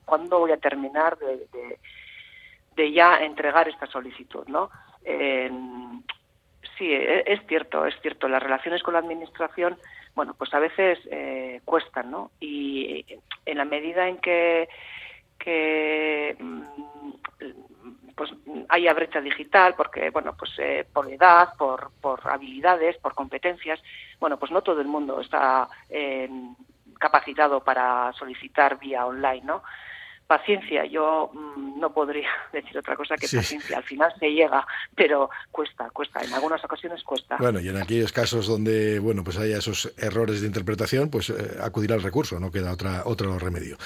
cuándo 0.05 0.37
voy 0.37 0.51
a 0.51 0.57
terminar 0.57 1.17
de, 1.17 1.47
de, 2.75 2.91
ya 2.91 3.23
entregar 3.23 3.67
esta 3.67 3.87
solicitud, 3.87 4.47
¿no? 4.47 4.69
sí, 6.77 6.93
e, 6.93 7.23
es 7.25 7.39
cierto, 7.47 7.87
es 7.87 7.99
cierto, 8.01 8.27
las 8.27 8.43
relaciones 8.43 8.83
con 8.83 8.93
la 8.93 8.99
administración, 8.99 9.79
bueno, 10.13 10.35
pues 10.37 10.53
a 10.53 10.59
veces 10.59 10.99
cuestan, 11.65 12.11
¿no? 12.11 12.29
Y 12.39 13.03
en 13.45 13.57
la 13.57 13.65
medida 13.65 14.07
en 14.07 14.17
que 14.19 14.69
que 15.39 16.35
mm, 16.39 16.61
pues 18.15 18.31
haya 18.67 18.93
brecha 18.93 19.21
digital 19.21 19.75
porque 19.75 20.09
bueno 20.09 20.35
pues 20.37 20.51
eh, 20.59 20.85
por 20.91 21.09
edad 21.09 21.53
por, 21.57 21.91
por 22.01 22.19
habilidades 22.27 22.97
por 22.97 23.15
competencias. 23.15 23.81
Bueno 24.19 24.37
pues 24.37 24.51
no 24.51 24.61
todo 24.61 24.81
el 24.81 24.87
mundo 24.87 25.21
está 25.21 25.69
eh, 25.89 26.29
capacitado 26.99 27.63
para 27.63 28.11
solicitar 28.13 28.77
vía 28.77 29.05
online 29.05 29.41
no 29.45 29.63
paciencia. 30.29 30.85
Yo 30.85 31.31
mm, 31.33 31.79
no 31.79 31.91
podría 31.91 32.29
decir 32.53 32.77
otra 32.77 32.95
cosa 32.95 33.15
que 33.15 33.27
paciencia. 33.27 33.77
Al 33.77 33.83
final 33.83 34.13
se 34.19 34.29
llega, 34.29 34.65
pero 34.95 35.29
cuesta, 35.51 35.89
cuesta. 35.89 36.21
En 36.21 36.31
algunas 36.33 36.63
ocasiones 36.63 37.03
cuesta. 37.03 37.35
Bueno, 37.39 37.59
y 37.59 37.67
en 37.67 37.77
aquellos 37.77 38.13
casos 38.13 38.47
donde 38.47 38.99
bueno 38.99 39.23
pues 39.23 39.37
haya 39.39 39.57
esos 39.57 39.91
errores 39.97 40.41
de 40.41 40.47
interpretación, 40.47 41.09
pues 41.09 41.31
eh, 41.31 41.57
acudir 41.61 41.91
al 41.91 42.03
recurso, 42.03 42.39
no 42.39 42.51
queda 42.51 42.71
otra 42.71 43.01
otro 43.05 43.39
remedio. 43.39 43.77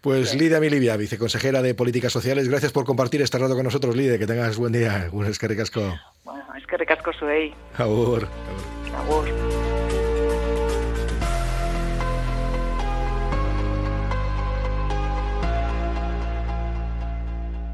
pues 0.00 0.34
Lidia 0.34 0.58
Milivia, 0.58 0.96
viceconsejera 0.96 1.62
de 1.62 1.74
Políticas 1.74 2.12
Sociales, 2.12 2.48
gracias 2.48 2.72
por 2.72 2.84
compartir 2.84 3.22
este 3.22 3.38
rato 3.38 3.54
con 3.54 3.64
nosotros, 3.64 3.96
Lidia. 3.96 4.18
Que 4.18 4.26
tengas 4.26 4.58
buen 4.58 4.72
día. 4.72 5.08
Un 5.12 5.24
es 5.26 5.38
que 5.38 5.46
recasco. 5.46 5.94
Bueno, 6.24 6.44
es 6.56 6.66
que 6.66 6.76
recasco 6.76 7.12
soy. 7.12 7.54
Agur. 7.78 8.26
Agur. 8.96 9.71